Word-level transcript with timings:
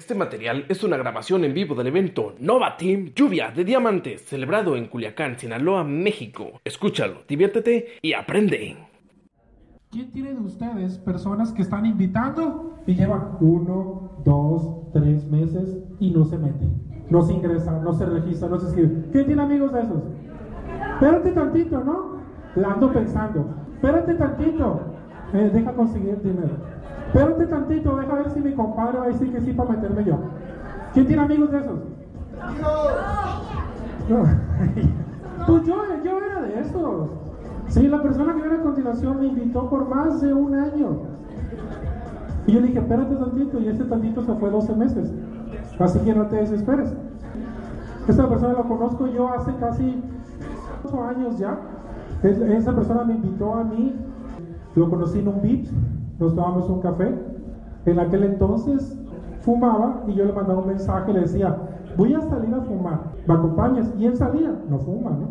Este 0.00 0.14
material 0.14 0.64
es 0.70 0.82
una 0.82 0.96
grabación 0.96 1.44
en 1.44 1.52
vivo 1.52 1.74
del 1.74 1.88
evento 1.88 2.34
Nova 2.40 2.78
Team 2.78 3.12
Lluvia 3.14 3.50
de 3.54 3.64
Diamantes, 3.64 4.22
celebrado 4.22 4.74
en 4.74 4.86
Culiacán, 4.86 5.38
Sinaloa, 5.38 5.84
México. 5.84 6.52
Escúchalo, 6.64 7.24
diviértete 7.28 7.98
y 8.00 8.14
aprende. 8.14 8.78
¿Quién 9.90 10.10
tiene 10.10 10.32
de 10.32 10.40
ustedes 10.40 10.96
personas 10.96 11.52
que 11.52 11.60
están 11.60 11.84
invitando 11.84 12.78
y 12.86 12.94
llevan 12.94 13.36
uno, 13.42 14.22
dos, 14.24 14.90
tres 14.94 15.26
meses 15.26 15.78
y 15.98 16.10
no 16.12 16.24
se 16.24 16.38
meten? 16.38 16.72
No 17.10 17.20
se 17.20 17.34
ingresan, 17.34 17.84
no 17.84 17.92
se 17.92 18.06
registran, 18.06 18.52
no 18.52 18.58
se 18.58 18.68
escriben. 18.68 19.06
¿Quién 19.12 19.26
tiene 19.26 19.42
amigos 19.42 19.70
de 19.74 19.80
esos? 19.82 20.02
Espérate 20.94 21.32
tantito, 21.32 21.84
¿no? 21.84 22.22
La 22.56 22.68
ando 22.68 22.90
pensando. 22.90 23.54
Espérate 23.74 24.14
tantito. 24.14 24.80
Eh, 25.34 25.50
deja 25.52 25.74
conseguir 25.74 26.22
dinero. 26.22 26.69
Espérate 27.12 27.46
tantito, 27.46 27.96
deja 27.96 28.14
ver 28.14 28.30
si 28.30 28.40
mi 28.40 28.52
compadre 28.52 28.98
va 28.98 29.04
a 29.06 29.08
decir 29.08 29.32
que 29.32 29.40
sí 29.40 29.52
para 29.52 29.70
meterme 29.70 30.04
yo. 30.04 30.16
¿Quién 30.92 31.08
tiene 31.08 31.22
amigos 31.22 31.50
de 31.50 31.58
esos? 31.58 31.80
No. 34.08 34.22
Pues 35.46 35.64
yo, 35.64 35.74
yo 36.04 36.18
era 36.18 36.42
de 36.42 36.60
esos. 36.60 37.08
Sí, 37.68 37.88
la 37.88 38.02
persona 38.02 38.34
que 38.34 38.42
viene 38.42 38.58
a 38.58 38.62
continuación 38.62 39.20
me 39.20 39.26
invitó 39.26 39.70
por 39.70 39.88
más 39.88 40.20
de 40.20 40.34
un 40.34 40.54
año. 40.54 40.98
Y 42.46 42.52
yo 42.52 42.60
le 42.60 42.66
dije, 42.66 42.78
espérate 42.78 43.16
tantito, 43.16 43.58
y 43.58 43.68
ese 43.68 43.84
tantito 43.84 44.22
se 44.22 44.34
fue 44.34 44.50
12 44.50 44.76
meses. 44.76 45.10
Así 45.78 45.98
que 46.00 46.14
no 46.14 46.26
te 46.26 46.36
desesperes. 46.36 46.94
Esta 48.06 48.28
persona 48.28 48.52
la 48.52 48.62
conozco 48.64 49.06
yo 49.06 49.32
hace 49.32 49.52
casi 49.56 50.04
8 50.84 51.04
años 51.04 51.38
ya. 51.38 51.58
Esa 52.22 52.74
persona 52.74 53.02
me 53.02 53.14
invitó 53.14 53.54
a 53.54 53.64
mí, 53.64 53.96
lo 54.76 54.90
conocí 54.90 55.20
en 55.20 55.28
un 55.28 55.40
beat 55.40 55.66
nos 56.20 56.34
tomamos 56.34 56.68
un 56.68 56.80
café. 56.80 57.12
En 57.86 57.98
aquel 57.98 58.24
entonces 58.24 58.96
fumaba 59.40 60.04
y 60.06 60.14
yo 60.14 60.24
le 60.26 60.32
mandaba 60.32 60.60
un 60.60 60.68
mensaje, 60.68 61.12
le 61.12 61.20
decía, 61.20 61.56
voy 61.96 62.14
a 62.14 62.20
salir 62.20 62.54
a 62.54 62.60
fumar, 62.60 63.00
¿me 63.26 63.34
acompañas? 63.34 63.92
Y 63.98 64.06
él 64.06 64.16
salía, 64.16 64.54
no 64.68 64.78
fuma, 64.78 65.10
¿no? 65.10 65.28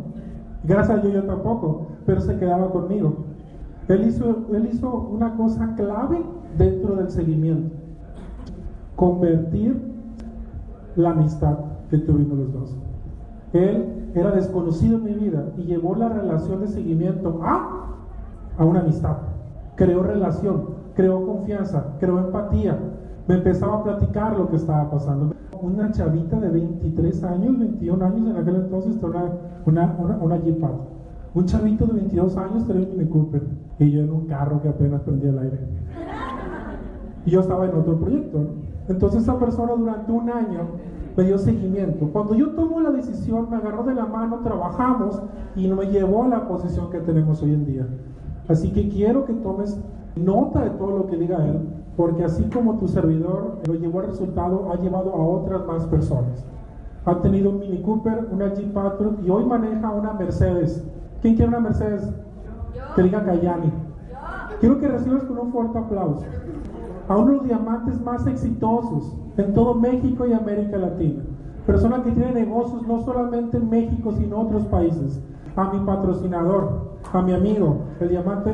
Gracias 0.64 0.98
a 0.98 1.02
Dios 1.02 1.14
yo 1.14 1.24
tampoco, 1.24 1.88
pero 2.06 2.20
se 2.20 2.38
quedaba 2.38 2.72
conmigo. 2.72 3.14
Él 3.88 4.08
hizo, 4.08 4.48
él 4.54 4.70
hizo 4.72 5.10
una 5.12 5.36
cosa 5.36 5.74
clave 5.76 6.22
dentro 6.58 6.96
del 6.96 7.10
seguimiento, 7.10 7.76
convertir 8.96 9.80
la 10.96 11.12
amistad 11.12 11.58
que 11.90 11.98
tuvimos 12.00 12.38
los 12.38 12.54
dos. 12.54 12.78
Él 13.54 14.12
era 14.14 14.32
desconocido 14.32 14.98
en 14.98 15.04
mi 15.06 15.14
vida 15.14 15.46
y 15.58 15.64
llevó 15.64 15.96
la 15.96 16.10
relación 16.10 16.62
de 16.62 16.68
seguimiento 16.68 17.40
a, 17.44 17.96
a 18.58 18.66
una 18.66 18.82
amistad. 18.82 19.18
Creó 19.76 20.04
relación, 20.04 20.79
creó 21.00 21.26
confianza, 21.26 21.96
creó 21.98 22.20
empatía. 22.20 22.78
Me 23.26 23.36
empezaba 23.36 23.76
a 23.76 23.84
platicar 23.84 24.38
lo 24.38 24.50
que 24.50 24.58
estaba 24.58 24.92
pasando. 24.92 25.34
Una 25.62 25.90
chavita 25.92 26.38
de 26.38 26.50
23 26.50 27.24
años, 27.24 27.58
21 27.58 28.06
años 28.06 28.30
en 28.30 28.36
aquel 28.36 28.56
entonces, 28.58 28.98
una, 29.02 29.32
una, 29.66 29.96
una, 29.98 30.18
una 30.18 30.42
Un 31.34 31.46
chavito 31.46 31.86
de 31.86 31.94
22 31.94 32.36
años 32.36 32.68
tenía 32.68 32.86
un 32.86 32.98
Mini 32.98 33.10
Cooper 33.10 33.44
y 33.80 33.92
yo 33.92 34.02
en 34.02 34.12
un 34.12 34.26
carro 34.26 34.62
que 34.62 34.68
apenas 34.68 35.02
prendía 35.04 35.30
el 35.30 35.40
aire. 35.40 35.60
Y 37.26 37.32
yo 37.32 37.40
estaba 37.40 37.66
en 37.66 37.76
otro 37.76 37.98
proyecto. 37.98 38.40
Entonces 38.90 39.24
esa 39.24 39.40
persona 39.40 39.76
durante 39.76 40.12
un 40.12 40.30
año 40.30 40.68
me 41.16 41.24
dio 41.24 41.38
seguimiento. 41.38 42.10
Cuando 42.12 42.36
yo 42.36 42.50
tomo 42.56 42.82
la 42.82 42.92
decisión, 42.92 43.48
me 43.50 43.56
agarró 43.56 43.84
de 43.84 43.94
la 43.94 44.06
mano, 44.06 44.40
trabajamos 44.44 45.24
y 45.56 45.70
me 45.70 45.86
llevó 45.86 46.24
a 46.24 46.28
la 46.28 46.48
posición 46.50 46.90
que 46.90 47.00
tenemos 47.00 47.42
hoy 47.42 47.54
en 47.54 47.66
día. 47.66 47.88
Así 48.50 48.74
que 48.74 48.90
quiero 48.90 49.24
que 49.26 49.34
tomes 49.34 49.80
Nota 50.16 50.64
de 50.64 50.70
todo 50.72 50.98
lo 50.98 51.08
que 51.08 51.18
diga 51.18 51.46
él, 51.46 51.60
porque 51.96 52.24
así 52.24 52.44
como 52.50 52.78
tu 52.78 52.88
servidor 52.88 53.58
lo 53.68 53.76
llevó 53.76 54.00
al 54.00 54.08
resultado, 54.08 54.72
ha 54.72 54.76
llevado 54.76 55.14
a 55.14 55.26
otras 55.26 55.66
más 55.66 55.86
personas. 55.88 56.46
Ha 57.06 57.22
tenido 57.22 57.52
un 57.52 57.60
Mini 57.60 57.82
Cooper, 57.82 58.28
una 58.32 58.54
Jeep 58.54 58.74
Patriot 58.74 59.20
y 59.24 59.30
hoy 59.30 59.46
maneja 59.46 59.90
una 59.92 60.14
Mercedes. 60.14 60.86
¿Quién 61.22 61.36
quiere 61.36 61.50
una 61.50 61.60
Mercedes? 61.60 62.12
Que 62.96 63.04
diga 63.04 63.24
Cayani. 63.24 63.72
Quiero 64.60 64.80
que 64.80 64.88
recibas 64.88 65.24
con 65.24 65.40
un 65.40 65.52
fuerte 65.52 65.78
aplauso 65.78 66.26
a 67.10 67.18
uno 67.18 67.26
de 67.26 67.38
los 67.38 67.46
diamantes 67.46 68.00
más 68.02 68.26
exitosos 68.28 69.16
en 69.38 69.54
todo 69.54 69.74
México 69.74 70.28
y 70.28 70.34
América 70.34 70.78
Latina. 70.78 71.24
Persona 71.66 72.04
que 72.04 72.12
tiene 72.12 72.34
negocios 72.34 72.86
no 72.88 73.00
solamente 73.02 73.58
en 73.58 73.70
México, 73.70 74.12
sino 74.12 74.42
en 74.42 74.48
otros 74.48 74.64
países. 74.66 75.22
A 75.56 75.74
mi 75.74 75.80
patrocinador, 75.80 76.98
a 77.12 77.22
mi 77.22 77.34
amigo, 77.34 77.78
el 78.00 78.10
diamante 78.10 78.54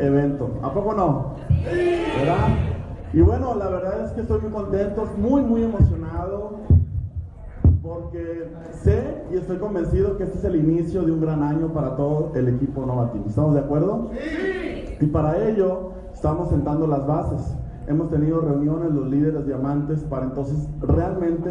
evento. 0.00 0.50
¿A 0.62 0.72
poco 0.72 0.94
no? 0.94 1.34
¿Verdad? 1.64 2.48
Y 3.12 3.20
bueno, 3.20 3.54
la 3.54 3.68
verdad 3.68 4.04
es 4.04 4.12
que 4.12 4.20
estoy 4.22 4.40
muy 4.42 4.50
contento, 4.50 5.06
muy, 5.16 5.42
muy 5.42 5.62
emocionado, 5.62 6.58
porque 7.82 8.50
sé 8.82 9.24
y 9.32 9.36
estoy 9.36 9.56
convencido 9.56 10.16
que 10.18 10.24
este 10.24 10.38
es 10.38 10.44
el 10.44 10.56
inicio 10.56 11.02
de 11.02 11.12
un 11.12 11.20
gran 11.20 11.42
año 11.42 11.72
para 11.72 11.96
todo 11.96 12.32
el 12.34 12.48
equipo 12.48 12.84
Novatim. 12.84 13.22
¿Estamos 13.26 13.54
de 13.54 13.60
acuerdo? 13.60 14.10
Y 15.00 15.06
para 15.06 15.48
ello 15.48 15.92
estamos 16.12 16.50
sentando 16.50 16.86
las 16.86 17.06
bases. 17.06 17.54
Hemos 17.86 18.10
tenido 18.10 18.40
reuniones 18.40 18.92
los 18.92 19.08
líderes 19.08 19.46
diamantes 19.46 20.00
para 20.04 20.26
entonces 20.26 20.68
realmente 20.80 21.50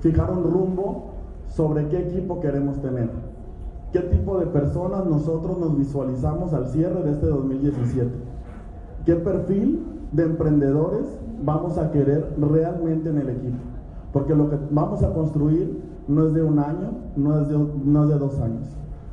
fijar 0.00 0.30
un 0.32 0.42
rumbo 0.42 1.12
sobre 1.48 1.86
qué 1.88 2.08
equipo 2.08 2.40
queremos 2.40 2.80
tener 2.82 3.27
qué 3.92 4.00
tipo 4.00 4.38
de 4.38 4.46
personas 4.46 5.06
nosotros 5.06 5.58
nos 5.58 5.76
visualizamos 5.76 6.52
al 6.52 6.68
cierre 6.68 7.02
de 7.02 7.12
este 7.12 7.26
2017. 7.26 8.10
¿Qué 9.04 9.14
perfil 9.16 9.82
de 10.12 10.24
emprendedores 10.24 11.06
vamos 11.44 11.78
a 11.78 11.90
querer 11.90 12.34
realmente 12.38 13.08
en 13.10 13.18
el 13.18 13.30
equipo? 13.30 13.56
Porque 14.12 14.34
lo 14.34 14.50
que 14.50 14.58
vamos 14.70 15.02
a 15.02 15.12
construir 15.12 15.82
no 16.08 16.26
es 16.26 16.34
de 16.34 16.42
un 16.42 16.58
año, 16.58 16.90
no 17.16 17.40
es 17.40 17.48
de, 17.48 17.58
no 17.84 18.04
es 18.04 18.08
de 18.10 18.18
dos 18.18 18.38
años, 18.40 18.68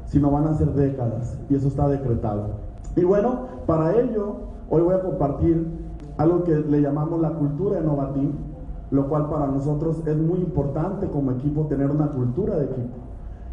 sino 0.06 0.32
van 0.32 0.48
a 0.48 0.54
ser 0.56 0.74
décadas 0.74 1.38
y 1.50 1.56
eso 1.56 1.68
está 1.68 1.88
decretado. 1.88 2.48
Y 2.96 3.04
bueno, 3.04 3.48
para 3.66 4.00
ello, 4.00 4.36
hoy 4.70 4.82
voy 4.82 4.96
a 4.96 5.02
compartir 5.02 5.68
algo 6.18 6.44
que 6.44 6.56
le 6.56 6.82
llamamos 6.82 7.20
la 7.22 7.32
cultura 7.32 7.80
de 7.80 7.86
Novatim, 7.86 8.32
lo 8.92 9.08
cual 9.10 9.30
para 9.30 9.48
nosotros 9.48 10.02
es 10.06 10.18
muy 10.18 10.40
importante 10.40 11.08
como 11.08 11.32
equipo 11.32 11.66
tener 11.68 11.92
una 11.92 12.08
cultura 12.08 12.56
de 12.58 12.66
equipo. 12.66 12.98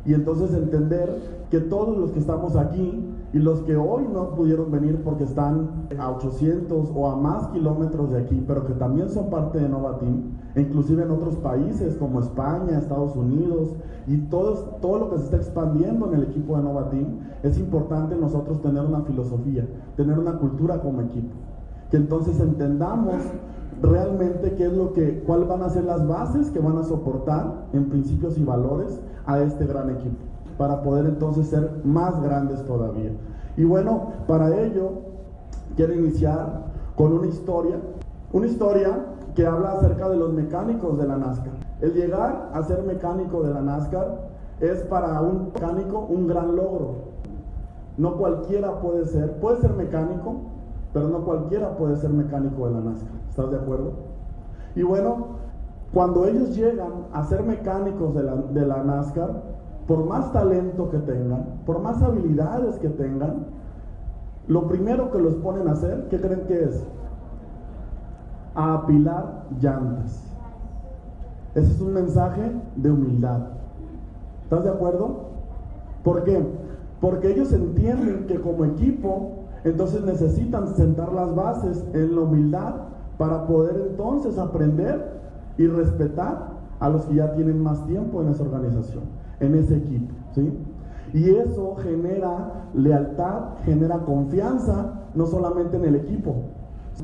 Y 0.05 0.15
entonces 0.15 0.53
entender 0.55 1.45
que 1.51 1.61
todos 1.61 1.97
los 1.97 2.11
que 2.11 2.19
estamos 2.19 2.57
aquí 2.57 3.05
y 3.33 3.39
los 3.39 3.61
que 3.63 3.77
hoy 3.77 4.05
no 4.13 4.35
pudieron 4.35 4.71
venir 4.71 5.01
porque 5.05 5.25
están 5.25 5.87
a 5.99 6.11
800 6.11 6.91
o 6.95 7.11
a 7.11 7.17
más 7.17 7.47
kilómetros 7.49 8.11
de 8.11 8.21
aquí, 8.21 8.43
pero 8.47 8.67
que 8.67 8.75
también 8.75 9.09
son 9.11 9.31
parte 9.31 9.59
de 9.59 9.69
Novatim, 9.69 10.33
inclusive 10.57 11.03
en 11.03 11.11
otros 11.11 11.37
países 11.37 11.97
como 11.97 12.21
España, 12.21 12.79
Estados 12.79 13.15
Unidos 13.17 13.77
y 14.07 14.17
todo, 14.29 14.55
todo 14.81 14.99
lo 14.99 15.11
que 15.11 15.19
se 15.19 15.25
está 15.25 15.37
expandiendo 15.37 16.09
en 16.09 16.15
el 16.15 16.23
equipo 16.25 16.57
de 16.57 16.65
Novatim, 16.65 17.21
es 17.43 17.59
importante 17.59 18.17
nosotros 18.17 18.61
tener 18.61 18.85
una 18.85 19.03
filosofía, 19.03 19.67
tener 19.97 20.19
una 20.19 20.39
cultura 20.39 20.81
como 20.81 21.01
equipo. 21.01 21.35
Que 21.91 21.99
entonces 21.99 22.41
entendamos 22.41 23.17
realmente 23.83 24.55
qué 24.55 24.67
es 24.67 24.73
lo 24.73 24.93
que, 24.93 25.21
cuáles 25.27 25.49
van 25.49 25.63
a 25.63 25.71
ser 25.71 25.85
las 25.85 26.07
bases 26.07 26.51
que 26.51 26.61
van 26.61 26.79
a 26.79 26.85
soportar 26.85 27.67
en 27.73 27.89
principios 27.89 28.39
y 28.39 28.45
valores 28.45 29.01
a 29.27 29.41
este 29.41 29.67
gran 29.67 29.91
equipo. 29.91 30.17
para 30.59 30.83
poder 30.83 31.07
entonces 31.07 31.49
ser 31.49 31.81
más 31.83 32.23
grandes 32.23 32.63
todavía. 32.67 33.11
Y 33.57 33.65
bueno, 33.65 34.09
para 34.29 34.61
ello 34.61 34.91
quiero 35.77 35.95
iniciar 35.95 36.67
con 36.95 37.13
una 37.13 37.27
historia, 37.27 37.81
una 38.33 38.47
historia 38.47 39.07
que 39.35 39.47
habla 39.47 39.73
acerca 39.73 40.09
de 40.11 40.17
los 40.17 40.33
mecánicos 40.33 40.99
de 40.99 41.07
la 41.07 41.17
NASCAR. 41.17 41.55
El 41.81 41.95
llegar 41.95 42.51
a 42.53 42.63
ser 42.63 42.83
mecánico 42.85 43.43
de 43.43 43.55
la 43.55 43.63
NASCAR 43.63 44.29
es 44.61 44.83
para 44.85 45.21
un 45.23 45.47
mecánico 45.47 46.07
un 46.09 46.27
gran 46.29 46.55
logro. 46.55 47.13
No 47.97 48.17
cualquiera 48.17 48.81
puede 48.81 49.07
ser, 49.07 49.39
puede 49.41 49.61
ser 49.63 49.73
mecánico, 49.73 50.37
pero 50.93 51.09
no 51.09 51.25
cualquiera 51.25 51.77
puede 51.77 51.97
ser 51.97 52.11
mecánico 52.11 52.67
de 52.67 52.75
la 52.75 52.81
NASCAR. 52.81 53.21
¿Estás 53.31 53.51
de 53.51 53.57
acuerdo? 53.57 53.93
Y 54.75 54.83
bueno, 54.83 55.27
cuando 55.93 56.27
ellos 56.27 56.55
llegan 56.55 57.07
a 57.13 57.25
ser 57.25 57.43
mecánicos 57.43 58.15
de 58.15 58.23
la, 58.23 58.37
de 58.37 58.67
la 58.67 58.83
NASCAR, 58.83 59.31
por 59.87 60.05
más 60.05 60.33
talento 60.33 60.91
que 60.91 60.99
tengan, 60.99 61.45
por 61.67 61.81
más 61.81 62.03
habilidades 62.03 62.79
que 62.79 62.89
tengan, 62.89 63.47
lo 64.49 64.67
primero 64.67 65.11
que 65.11 65.19
los 65.19 65.35
ponen 65.37 65.69
a 65.69 65.73
hacer, 65.73 66.09
¿qué 66.09 66.21
creen 66.21 66.47
que 66.47 66.65
es? 66.65 66.87
A 68.55 68.75
apilar 68.75 69.45
llantas. 69.61 70.23
Ese 71.55 71.73
es 71.73 71.81
un 71.81 71.93
mensaje 71.93 72.53
de 72.77 72.91
humildad. 72.91 73.41
¿Estás 74.43 74.65
de 74.65 74.71
acuerdo? 74.71 75.27
¿Por 76.03 76.25
qué? 76.25 76.43
Porque 77.01 77.33
ellos 77.33 77.53
entienden 77.53 78.27
que 78.27 78.41
como 78.41 78.65
equipo, 78.65 79.42
entonces 79.65 80.05
necesitan 80.05 80.69
sentar 80.75 81.13
las 81.13 81.35
bases 81.35 81.85
en 81.93 82.15
la 82.15 82.23
humildad 82.23 82.75
para 83.17 83.47
poder 83.47 83.89
entonces 83.91 84.39
aprender 84.39 85.21
y 85.57 85.67
respetar 85.67 86.53
a 86.81 86.89
los 86.89 87.05
que 87.07 87.15
ya 87.15 87.33
tienen 87.33 87.63
más 87.63 87.87
tiempo 87.87 88.23
en 88.23 88.29
esa 88.29 88.43
organización, 88.43 89.05
en 89.39 89.55
ese 89.55 89.77
equipo. 89.77 90.13
¿sí? 90.35 90.53
Y 91.13 91.31
eso 91.31 91.77
genera 91.77 92.69
lealtad, 92.75 93.59
genera 93.65 93.99
confianza, 93.99 94.95
no 95.15 95.27
solamente 95.27 95.77
en 95.77 95.85
el 95.85 95.95
equipo, 95.95 96.35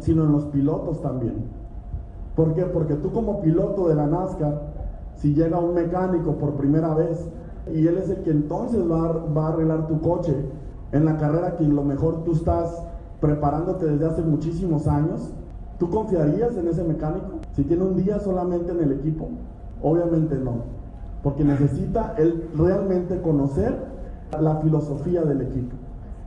sino 0.01 0.25
en 0.25 0.33
los 0.33 0.47
pilotos 0.47 1.01
también. 1.01 1.45
¿Por 2.35 2.55
qué? 2.55 2.63
Porque 2.65 2.95
tú 2.95 3.13
como 3.13 3.41
piloto 3.41 3.89
de 3.89 3.95
la 3.95 4.07
NASCAR, 4.07 4.61
si 5.15 5.35
llega 5.35 5.59
un 5.59 5.75
mecánico 5.75 6.33
por 6.37 6.55
primera 6.55 6.95
vez 6.95 7.29
y 7.73 7.87
él 7.87 7.99
es 7.99 8.09
el 8.09 8.23
que 8.23 8.31
entonces 8.31 8.81
va 8.91 9.07
a, 9.07 9.13
va 9.13 9.47
a 9.47 9.53
arreglar 9.53 9.87
tu 9.87 10.01
coche 10.01 10.35
en 10.93 11.05
la 11.05 11.17
carrera 11.19 11.57
que 11.57 11.65
lo 11.65 11.83
mejor 11.83 12.25
tú 12.25 12.33
estás 12.33 12.83
preparándote 13.21 13.87
desde 13.87 14.07
hace 14.07 14.23
muchísimos 14.23 14.87
años, 14.87 15.31
¿tú 15.79 15.91
confiarías 15.91 16.57
en 16.57 16.69
ese 16.69 16.85
mecánico? 16.85 17.41
Si 17.53 17.65
tiene 17.65 17.85
un 17.85 17.97
día 17.97 18.19
solamente 18.21 18.73
en 18.73 18.81
el 18.81 18.93
equipo, 18.93 19.29
obviamente 19.83 20.37
no, 20.37 20.63
porque 21.23 21.45
necesita 21.45 22.15
él 22.17 22.49
realmente 22.57 23.21
conocer 23.21 23.77
la 24.41 24.57
filosofía 24.57 25.23
del 25.23 25.43
equipo. 25.43 25.77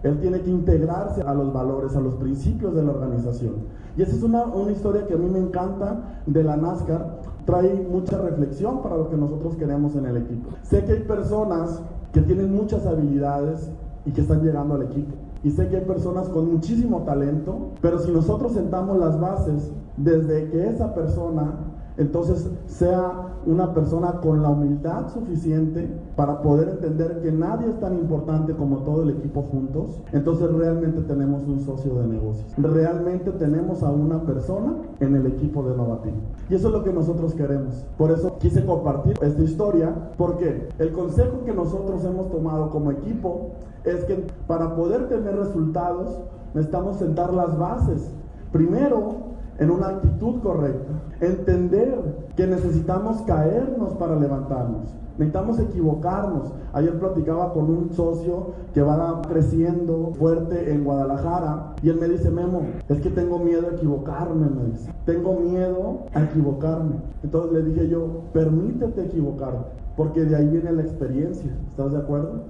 Él 0.04 0.19
tiene 0.19 0.42
que 0.42 0.50
integrarse 0.50 1.22
a 1.22 1.34
los 1.34 1.54
valores, 1.54 1.96
a 1.96 2.02
los 2.02 2.16
principios 2.16 2.74
de 2.74 2.84
la 2.84 2.92
organización. 2.92 3.54
Y 3.96 4.02
esa 4.02 4.16
es 4.16 4.24
una, 4.24 4.46
una 4.46 4.72
historia 4.72 5.06
que 5.06 5.14
a 5.14 5.18
mí 5.18 5.30
me 5.30 5.40
encanta 5.40 6.22
de 6.25 6.44
la 6.44 6.57
NASCAR. 6.57 7.22
Trae 7.46 7.88
mucha 7.90 8.18
reflexión 8.18 8.81
para 8.81 8.98
lo 8.98 9.10
que 9.10 9.18
nosotros 9.18 9.56
queremos 9.56 9.96
en 9.96 10.06
el 10.06 10.18
equipo. 10.18 10.50
Sé 10.64 10.84
que 10.86 10.94
hay 10.94 11.00
personas 11.02 11.81
que 12.14 12.22
tienen 12.22 12.54
muchas 12.54 12.86
habilidades 12.86 13.69
y 14.06 14.12
que 14.12 14.21
están 14.21 14.44
llegando 14.44 14.75
al 14.75 14.83
equipo. 14.83 15.15
Y 15.44 15.50
sé 15.51 15.68
que 15.69 15.77
hay 15.77 15.86
personas 15.86 16.30
con 16.30 16.51
muchísimo 16.51 17.01
talento, 17.03 17.71
pero 17.81 18.00
si 18.00 18.12
nosotros 18.12 18.53
sentamos 18.53 18.98
las 18.98 19.19
bases 19.19 19.71
desde 19.98 20.50
que 20.50 20.68
esa 20.68 20.94
persona 20.94 21.70
entonces 22.01 22.50
sea 22.65 23.36
una 23.45 23.74
persona 23.74 24.19
con 24.21 24.42
la 24.42 24.50
humildad 24.50 25.09
suficiente 25.12 25.89
para 26.15 26.42
poder 26.42 26.69
entender 26.69 27.21
que 27.21 27.31
nadie 27.31 27.69
es 27.69 27.80
tan 27.80 27.98
importante 27.98 28.53
como 28.53 28.80
todo 28.80 29.03
el 29.03 29.12
equipo 29.12 29.44
juntos, 29.44 30.01
entonces 30.12 30.51
realmente 30.51 31.01
tenemos 31.01 31.44
un 31.44 31.59
socio 31.59 31.95
de 31.95 32.07
negocios. 32.07 32.45
Realmente 32.57 33.31
tenemos 33.31 33.83
a 33.83 33.92
una 33.92 34.21
persona 34.24 34.74
en 35.00 35.15
el 35.15 35.25
equipo 35.25 35.63
de 35.63 35.75
Novatim. 35.75 36.13
Y 36.50 36.56
eso 36.56 36.68
es 36.68 36.74
lo 36.74 36.83
que 36.83 36.94
nosotros 36.94 37.33
queremos. 37.33 37.86
Por 37.98 38.12
eso 38.12 38.38
quise 38.39 38.65
compartir 38.65 39.18
esta 39.21 39.42
historia, 39.42 40.12
porque 40.18 40.69
el 40.80 40.92
consejo 40.92 41.44
que 41.45 41.54
nosotros 41.54 42.04
hemos 42.06 42.30
tomado 42.31 42.69
como 42.69 42.92
equipo 42.92 43.51
es 43.83 44.04
que 44.06 44.27
para 44.47 44.75
poder 44.75 45.07
tener 45.07 45.36
resultados 45.36 46.19
necesitamos 46.54 46.97
sentar 46.97 47.33
las 47.33 47.57
bases. 47.57 48.12
Primero, 48.51 49.31
en 49.59 49.71
una 49.71 49.89
actitud 49.89 50.42
correcta. 50.42 50.94
Entender 51.19 52.27
que 52.36 52.48
necesitamos 52.48 53.21
caernos 53.24 53.94
para 53.94 54.15
levantarnos. 54.15 54.95
Necesitamos 55.18 55.59
equivocarnos. 55.59 56.51
Ayer 56.74 56.98
platicaba 56.98 57.53
con 57.53 57.69
un 57.69 57.92
socio 57.92 58.53
que 58.74 58.81
va 58.81 59.21
creciendo 59.27 60.13
fuerte 60.18 60.74
en 60.74 60.83
Guadalajara 60.83 61.75
y 61.83 61.89
él 61.89 61.98
me 62.00 62.07
dice, 62.07 62.31
Memo, 62.31 62.62
es 62.88 63.01
que 63.01 63.09
tengo 63.09 63.38
miedo 63.38 63.68
a 63.68 63.75
equivocarme, 63.75 64.48
me 64.50 64.71
dice. 64.71 64.92
Tengo 65.06 65.39
miedo 65.39 66.00
a 66.13 66.24
equivocarme. 66.24 66.95
Entonces 67.24 67.51
le 67.51 67.63
dije 67.69 67.89
yo, 67.89 68.21
permítete 68.33 69.06
equivocarte, 69.06 69.71
porque 69.95 70.25
de 70.25 70.36
ahí 70.36 70.47
viene 70.47 70.71
la 70.71 70.81
experiencia. 70.81 71.51
¿Estás 71.69 71.92
de 71.92 72.00
acuerdo? 72.00 72.44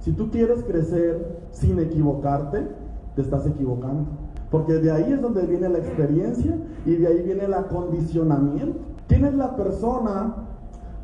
Si 0.00 0.12
tú 0.12 0.30
quieres 0.30 0.64
crecer 0.64 1.40
sin 1.50 1.78
equivocarte, 1.78 2.66
te 3.14 3.22
estás 3.22 3.46
equivocando. 3.46 4.06
Porque 4.50 4.74
de 4.74 4.90
ahí 4.90 5.12
es 5.12 5.20
donde 5.20 5.46
viene 5.46 5.68
la 5.68 5.78
experiencia 5.78 6.58
y 6.86 6.96
de 6.96 7.06
ahí 7.06 7.22
viene 7.22 7.44
el 7.44 7.54
acondicionamiento. 7.54 8.78
¿Quién 9.06 9.24
es 9.24 9.34
la 9.34 9.56
persona 9.56 10.34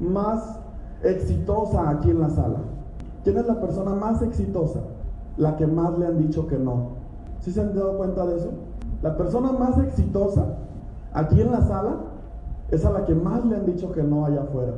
más 0.00 0.60
exitosa 1.02 1.90
aquí 1.90 2.10
en 2.10 2.20
la 2.20 2.30
sala? 2.30 2.58
¿Quién 3.22 3.36
es 3.36 3.46
la 3.46 3.60
persona 3.60 3.94
más 3.94 4.22
exitosa? 4.22 4.80
La 5.36 5.56
que 5.56 5.66
más 5.66 5.98
le 5.98 6.06
han 6.06 6.18
dicho 6.18 6.46
que 6.46 6.58
no. 6.58 7.04
¿Sí 7.40 7.52
se 7.52 7.60
han 7.60 7.74
dado 7.74 7.98
cuenta 7.98 8.26
de 8.26 8.36
eso? 8.36 8.50
La 9.02 9.16
persona 9.16 9.52
más 9.52 9.76
exitosa 9.78 10.46
aquí 11.12 11.40
en 11.40 11.50
la 11.50 11.60
sala 11.62 11.96
es 12.70 12.84
a 12.84 12.90
la 12.90 13.04
que 13.04 13.14
más 13.14 13.44
le 13.44 13.56
han 13.56 13.66
dicho 13.66 13.92
que 13.92 14.02
no 14.02 14.24
allá 14.24 14.42
afuera. 14.42 14.72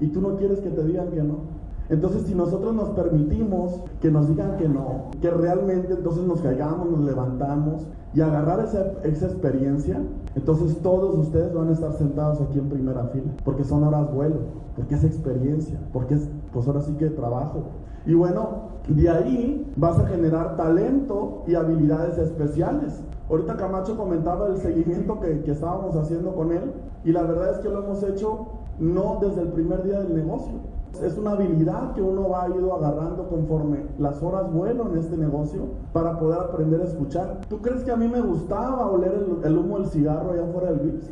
Y 0.00 0.08
tú 0.08 0.20
no 0.20 0.36
quieres 0.36 0.60
que 0.60 0.70
te 0.70 0.84
digan 0.84 1.08
que 1.08 1.22
no. 1.22 1.57
Entonces, 1.90 2.24
si 2.24 2.34
nosotros 2.34 2.74
nos 2.74 2.90
permitimos 2.90 3.80
que 4.00 4.10
nos 4.10 4.28
digan 4.28 4.58
que 4.58 4.68
no, 4.68 5.06
que 5.22 5.30
realmente 5.30 5.94
entonces 5.94 6.24
nos 6.24 6.42
caigamos, 6.42 6.90
nos 6.90 7.00
levantamos 7.00 7.86
y 8.12 8.20
agarrar 8.20 8.60
esa, 8.60 8.92
esa, 9.04 9.26
experiencia, 9.26 10.02
entonces 10.34 10.78
todos 10.82 11.16
ustedes 11.16 11.54
van 11.54 11.68
a 11.68 11.72
estar 11.72 11.92
sentados 11.94 12.40
aquí 12.42 12.58
en 12.58 12.68
primera 12.68 13.04
fila, 13.04 13.32
porque 13.42 13.64
son 13.64 13.84
horas 13.84 14.12
vuelo, 14.12 14.36
porque 14.76 14.96
es 14.96 15.04
experiencia, 15.04 15.80
porque 15.92 16.14
es, 16.14 16.28
pues 16.52 16.66
ahora 16.66 16.82
sí 16.82 16.92
que 16.94 17.08
trabajo. 17.08 17.64
Y 18.04 18.14
bueno, 18.14 18.68
de 18.88 19.08
ahí 19.08 19.72
vas 19.76 19.98
a 19.98 20.06
generar 20.06 20.56
talento 20.56 21.42
y 21.46 21.54
habilidades 21.54 22.18
especiales. 22.18 23.02
Ahorita 23.30 23.56
Camacho 23.56 23.96
comentaba 23.96 24.48
el 24.48 24.58
seguimiento 24.58 25.20
que, 25.20 25.40
que 25.40 25.52
estábamos 25.52 25.96
haciendo 25.96 26.34
con 26.34 26.52
él 26.52 26.72
y 27.04 27.12
la 27.12 27.22
verdad 27.22 27.52
es 27.52 27.58
que 27.58 27.68
lo 27.68 27.84
hemos 27.84 28.02
hecho 28.02 28.46
no 28.78 29.18
desde 29.20 29.42
el 29.42 29.48
primer 29.48 29.82
día 29.82 30.00
del 30.00 30.14
negocio, 30.14 30.54
es 31.02 31.16
una 31.16 31.32
habilidad 31.32 31.92
que 31.94 32.02
uno 32.02 32.28
va 32.28 32.48
ido 32.48 32.74
agarrando 32.74 33.28
conforme 33.28 33.84
las 33.98 34.22
horas 34.22 34.52
vuelo 34.52 34.90
en 34.90 34.98
este 34.98 35.16
negocio 35.16 35.62
para 35.92 36.18
poder 36.18 36.40
aprender 36.40 36.80
a 36.80 36.84
escuchar. 36.84 37.40
¿Tú 37.48 37.58
crees 37.58 37.84
que 37.84 37.92
a 37.92 37.96
mí 37.96 38.08
me 38.08 38.20
gustaba 38.20 38.86
oler 38.86 39.26
el, 39.44 39.58
humo 39.58 39.78
del 39.78 39.88
cigarro 39.88 40.32
allá 40.32 40.42
afuera 40.42 40.72
del 40.72 40.80
VIPS? 40.80 41.10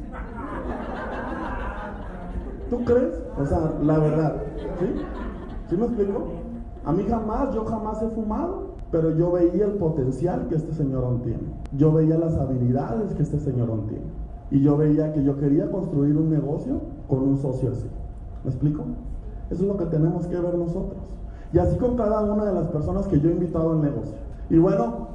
¿Tú 2.71 2.85
crees? 2.85 3.23
O 3.41 3.47
sea, 3.47 3.75
la 3.83 3.99
verdad. 3.99 4.43
¿Sí? 4.81 4.87
¿Sí 5.69 5.77
me 5.77 5.87
explico? 5.87 6.25
A 6.85 6.93
mí 6.93 7.05
jamás, 7.09 7.55
yo 7.55 7.65
jamás 7.65 8.03
he 8.03 8.09
fumado, 8.09 8.77
pero 8.91 9.11
yo 9.11 9.33
veía 9.33 9.67
el 9.67 9.73
potencial 9.73 10.47
que 10.49 10.57
este 10.57 10.73
señor 10.73 11.05
tiene. 11.23 11.43
Yo 11.77 11.93
veía 11.93 12.19
las 12.19 12.37
habilidades 12.37 13.15
que 13.15 13.23
este 13.23 13.39
señor 13.39 13.69
tiene. 13.89 14.07
Y 14.51 14.63
yo 14.63 14.77
veía 14.77 15.13
que 15.13 15.25
yo 15.25 15.37
quería 15.37 15.71
construir 15.71 16.17
un 16.17 16.31
negocio 16.31 16.81
con 17.09 17.21
un 17.21 17.37
socio 17.39 17.71
así. 17.71 17.89
¿Me 18.45 18.51
explico? 18.51 18.85
Eso 19.51 19.63
es 19.63 19.69
lo 19.69 19.77
que 19.77 19.87
tenemos 19.87 20.27
que 20.27 20.39
ver 20.39 20.55
nosotros. 20.55 20.99
Y 21.53 21.59
así 21.59 21.77
con 21.77 21.97
cada 21.97 22.21
una 22.23 22.45
de 22.45 22.53
las 22.53 22.69
personas 22.69 23.07
que 23.07 23.21
yo 23.21 23.29
he 23.31 23.33
invitado 23.33 23.73
al 23.73 23.83
negocio. 23.83 24.15
Y 24.51 24.59
bueno, 24.59 25.09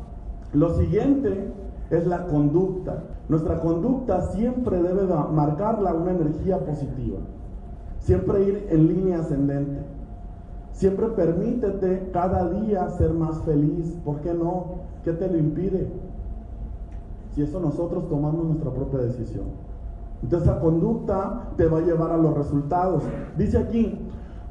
lo 0.53 0.73
siguiente 0.77 1.51
es 1.89 2.07
la 2.07 2.25
conducta. 2.27 3.03
Nuestra 3.29 3.59
conducta 3.59 4.21
siempre 4.33 4.81
debe 4.81 5.03
marcarla 5.33 5.93
una 5.93 6.11
energía 6.11 6.59
positiva. 6.59 7.19
Siempre 7.99 8.43
ir 8.43 8.67
en 8.69 8.87
línea 8.87 9.19
ascendente. 9.19 9.81
Siempre 10.73 11.07
permítete 11.09 12.09
cada 12.11 12.49
día 12.49 12.89
ser 12.91 13.13
más 13.13 13.41
feliz. 13.43 13.95
¿Por 14.03 14.21
qué 14.21 14.33
no? 14.33 14.81
¿Qué 15.03 15.13
te 15.13 15.27
lo 15.29 15.37
impide? 15.37 15.87
Si 17.35 17.43
eso 17.43 17.59
nosotros 17.59 18.09
tomamos 18.09 18.45
nuestra 18.45 18.71
propia 18.71 18.99
decisión. 18.99 19.45
Entonces 20.23 20.49
esa 20.49 20.59
conducta 20.59 21.51
te 21.57 21.67
va 21.67 21.79
a 21.79 21.81
llevar 21.81 22.11
a 22.11 22.17
los 22.17 22.35
resultados. 22.35 23.03
Dice 23.37 23.57
aquí, 23.57 23.97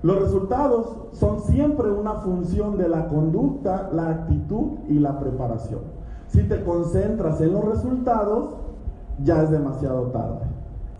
los 0.03 0.19
resultados 0.19 0.97
son 1.13 1.41
siempre 1.41 1.91
una 1.91 2.15
función 2.15 2.79
de 2.79 2.89
la 2.89 3.09
conducta, 3.09 3.91
la 3.93 4.09
actitud 4.09 4.79
y 4.89 4.99
la 4.99 5.19
preparación. 5.19 5.81
Si 6.29 6.43
te 6.45 6.63
concentras 6.65 7.41
en 7.41 7.53
los 7.53 7.65
resultados, 7.65 8.57
ya 9.23 9.43
es 9.43 9.51
demasiado 9.51 10.05
tarde. 10.05 10.47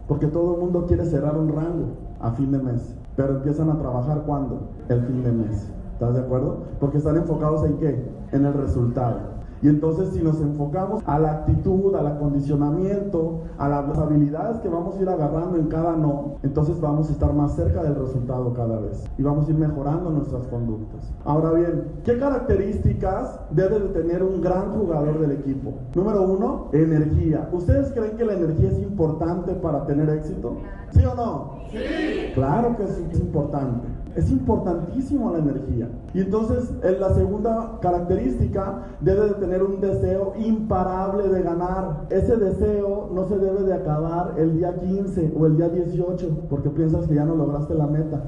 Porque 0.07 0.27
todo 0.27 0.55
el 0.55 0.61
mundo 0.61 0.85
quiere 0.87 1.07
cerrar 1.07 1.39
un 1.39 1.49
rango 1.49 1.87
a 2.21 2.33
fin 2.33 2.53
de 2.53 2.59
mes. 2.59 2.95
Pero 3.17 3.37
empiezan 3.37 3.71
a 3.71 3.79
trabajar 3.79 4.23
cuando? 4.27 4.69
El 4.89 5.03
fin 5.03 5.23
de 5.23 5.33
mes. 5.33 5.71
¿Estás 5.95 6.15
de 6.15 6.21
acuerdo? 6.21 6.59
Porque 6.79 6.99
están 6.99 7.17
enfocados 7.17 7.65
en 7.65 7.79
qué? 7.79 8.07
En 8.33 8.45
el 8.45 8.53
resultado. 8.53 9.30
Y 9.63 9.69
entonces 9.69 10.11
si 10.15 10.23
nos 10.23 10.41
enfocamos 10.41 11.03
a 11.07 11.19
la 11.19 11.33
actitud, 11.33 11.95
al 11.95 12.07
acondicionamiento, 12.07 13.41
a 13.59 13.69
las 13.69 13.99
habilidades 13.99 14.59
que 14.61 14.69
vamos 14.69 14.97
a 14.97 15.03
ir 15.03 15.09
agarrando 15.09 15.59
en 15.59 15.67
cada 15.67 15.97
no, 15.97 16.37
entonces 16.43 16.81
vamos 16.81 17.09
a 17.09 17.13
estar 17.13 17.33
más 17.35 17.55
cerca 17.57 17.83
del 17.83 17.95
resultado 17.95 18.55
cada 18.55 18.81
vez 18.81 19.05
y 19.19 19.23
vamos 19.23 19.47
a 19.47 19.51
ir 19.51 19.59
mejorando 19.59 20.11
nuestras 20.11 20.47
conductas. 20.47 21.13
Ahora 21.25 21.53
bien, 21.53 21.85
¿qué 22.05 22.19
características 22.19 23.39
debe 23.51 23.81
de 23.81 23.89
tener 23.89 24.23
un 24.23 24.41
gran 24.41 24.73
jugador 24.73 25.19
del 25.21 25.33
equipo? 25.33 25.75
Número 25.95 26.23
uno, 26.23 26.69
energía. 26.73 27.49
¿Ustedes 27.53 27.93
creen 27.93 28.17
que 28.17 28.25
la 28.25 28.35
energía 28.35 28.71
es 28.71 28.79
importante 28.79 29.53
para 29.55 29.85
tener 29.85 30.09
éxito? 30.09 30.57
¿Sí 30.93 31.05
o 31.05 31.15
no? 31.15 31.61
Sí. 31.71 32.33
Claro 32.35 32.77
que 32.77 32.85
es 32.85 33.21
importante. 33.21 34.00
Es 34.17 34.31
importantísimo 34.31 35.31
la 35.31 35.39
energía. 35.39 35.89
Y 36.13 36.21
entonces, 36.21 36.73
en 36.83 37.01
la 37.01 37.15
segunda 37.15 37.79
característica, 37.81 38.83
debe 39.01 39.29
de 39.29 39.35
tener 39.35 39.63
un 39.63 39.81
deseo 39.81 40.33
imparable 40.37 41.29
de 41.29 41.43
ganar. 41.43 42.07
Ese 42.11 42.37
deseo 42.37 43.09
no 43.15 43.27
se 43.29 43.39
debe 43.39 43.63
de 43.63 43.75
acabar 43.75 44.35
el 44.37 44.59
día 44.59 44.75
15 44.79 45.35
o 45.39 45.47
el 45.47 45.57
día 45.57 45.69
18 45.69 46.47
porque 46.51 46.71
piensas 46.71 47.07
que 47.07 47.15
ya 47.15 47.25
no 47.25 47.37
lograste 47.37 47.75
la 47.75 47.87
meta. 47.87 48.23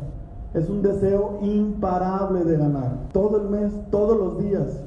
Es 0.54 0.68
un 0.68 0.82
deseo 0.82 1.38
imparable 1.42 2.44
de 2.44 2.56
ganar. 2.56 3.08
Todo 3.12 3.42
el 3.42 3.48
mes, 3.48 3.72
todos 3.90 4.16
los 4.16 4.38
días. 4.38 4.84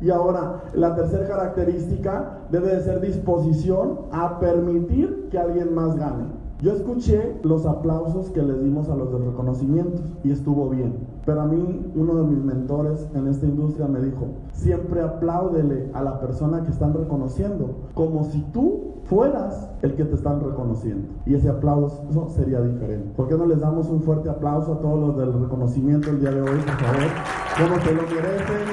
Y 0.00 0.10
ahora, 0.10 0.64
la 0.74 0.94
tercera 0.94 1.26
característica 1.26 2.40
debe 2.50 2.74
de 2.74 2.80
ser 2.82 3.00
disposición 3.00 4.00
a 4.12 4.38
permitir 4.38 5.28
que 5.30 5.38
alguien 5.38 5.74
más 5.74 5.96
gane. 5.96 6.35
Yo 6.62 6.72
escuché 6.72 7.38
los 7.42 7.66
aplausos 7.66 8.30
que 8.30 8.42
les 8.42 8.62
dimos 8.62 8.88
a 8.88 8.96
los 8.96 9.12
de 9.12 9.18
reconocimientos 9.18 10.00
y 10.24 10.30
estuvo 10.30 10.70
bien. 10.70 11.06
Pero 11.26 11.42
a 11.42 11.44
mí 11.44 11.92
uno 11.94 12.14
de 12.14 12.22
mis 12.24 12.42
mentores 12.42 13.06
en 13.14 13.28
esta 13.28 13.44
industria 13.44 13.86
me 13.86 14.00
dijo, 14.00 14.28
siempre 14.52 15.02
apláudele 15.02 15.90
a 15.92 16.02
la 16.02 16.18
persona 16.18 16.62
que 16.62 16.70
están 16.70 16.94
reconociendo, 16.94 17.88
como 17.92 18.24
si 18.24 18.40
tú 18.54 18.94
fueras 19.04 19.68
el 19.82 19.96
que 19.96 20.04
te 20.06 20.14
están 20.14 20.40
reconociendo. 20.40 21.08
Y 21.26 21.34
ese 21.34 21.50
aplauso 21.50 22.30
sería 22.30 22.62
diferente. 22.62 23.12
¿Por 23.14 23.28
qué 23.28 23.36
no 23.36 23.44
les 23.44 23.60
damos 23.60 23.88
un 23.90 24.00
fuerte 24.00 24.30
aplauso 24.30 24.72
a 24.72 24.80
todos 24.80 24.98
los 24.98 25.16
del 25.18 25.34
reconocimiento 25.34 26.08
el 26.08 26.20
día 26.20 26.30
de 26.30 26.40
hoy, 26.40 26.58
por 26.58 26.74
favor? 26.74 27.10
Como 27.58 27.80
se 27.82 27.94
lo 27.94 28.02
merecen, 28.02 28.66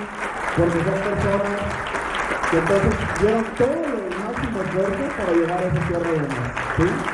porque 0.55 0.79
son 0.79 0.99
personas 1.03 1.83
que 2.49 2.57
entonces 2.59 2.93
dieron 3.19 3.43
todo 3.57 3.67
el 3.67 4.09
máximo 4.23 4.61
esfuerzo 4.61 5.03
para 5.17 5.33
llegar 5.33 5.57
a 5.57 5.67
ese 5.67 5.87
cierre 5.87 6.11
de 6.13 6.19
más. 6.19 6.53
¿sí? 6.77 7.12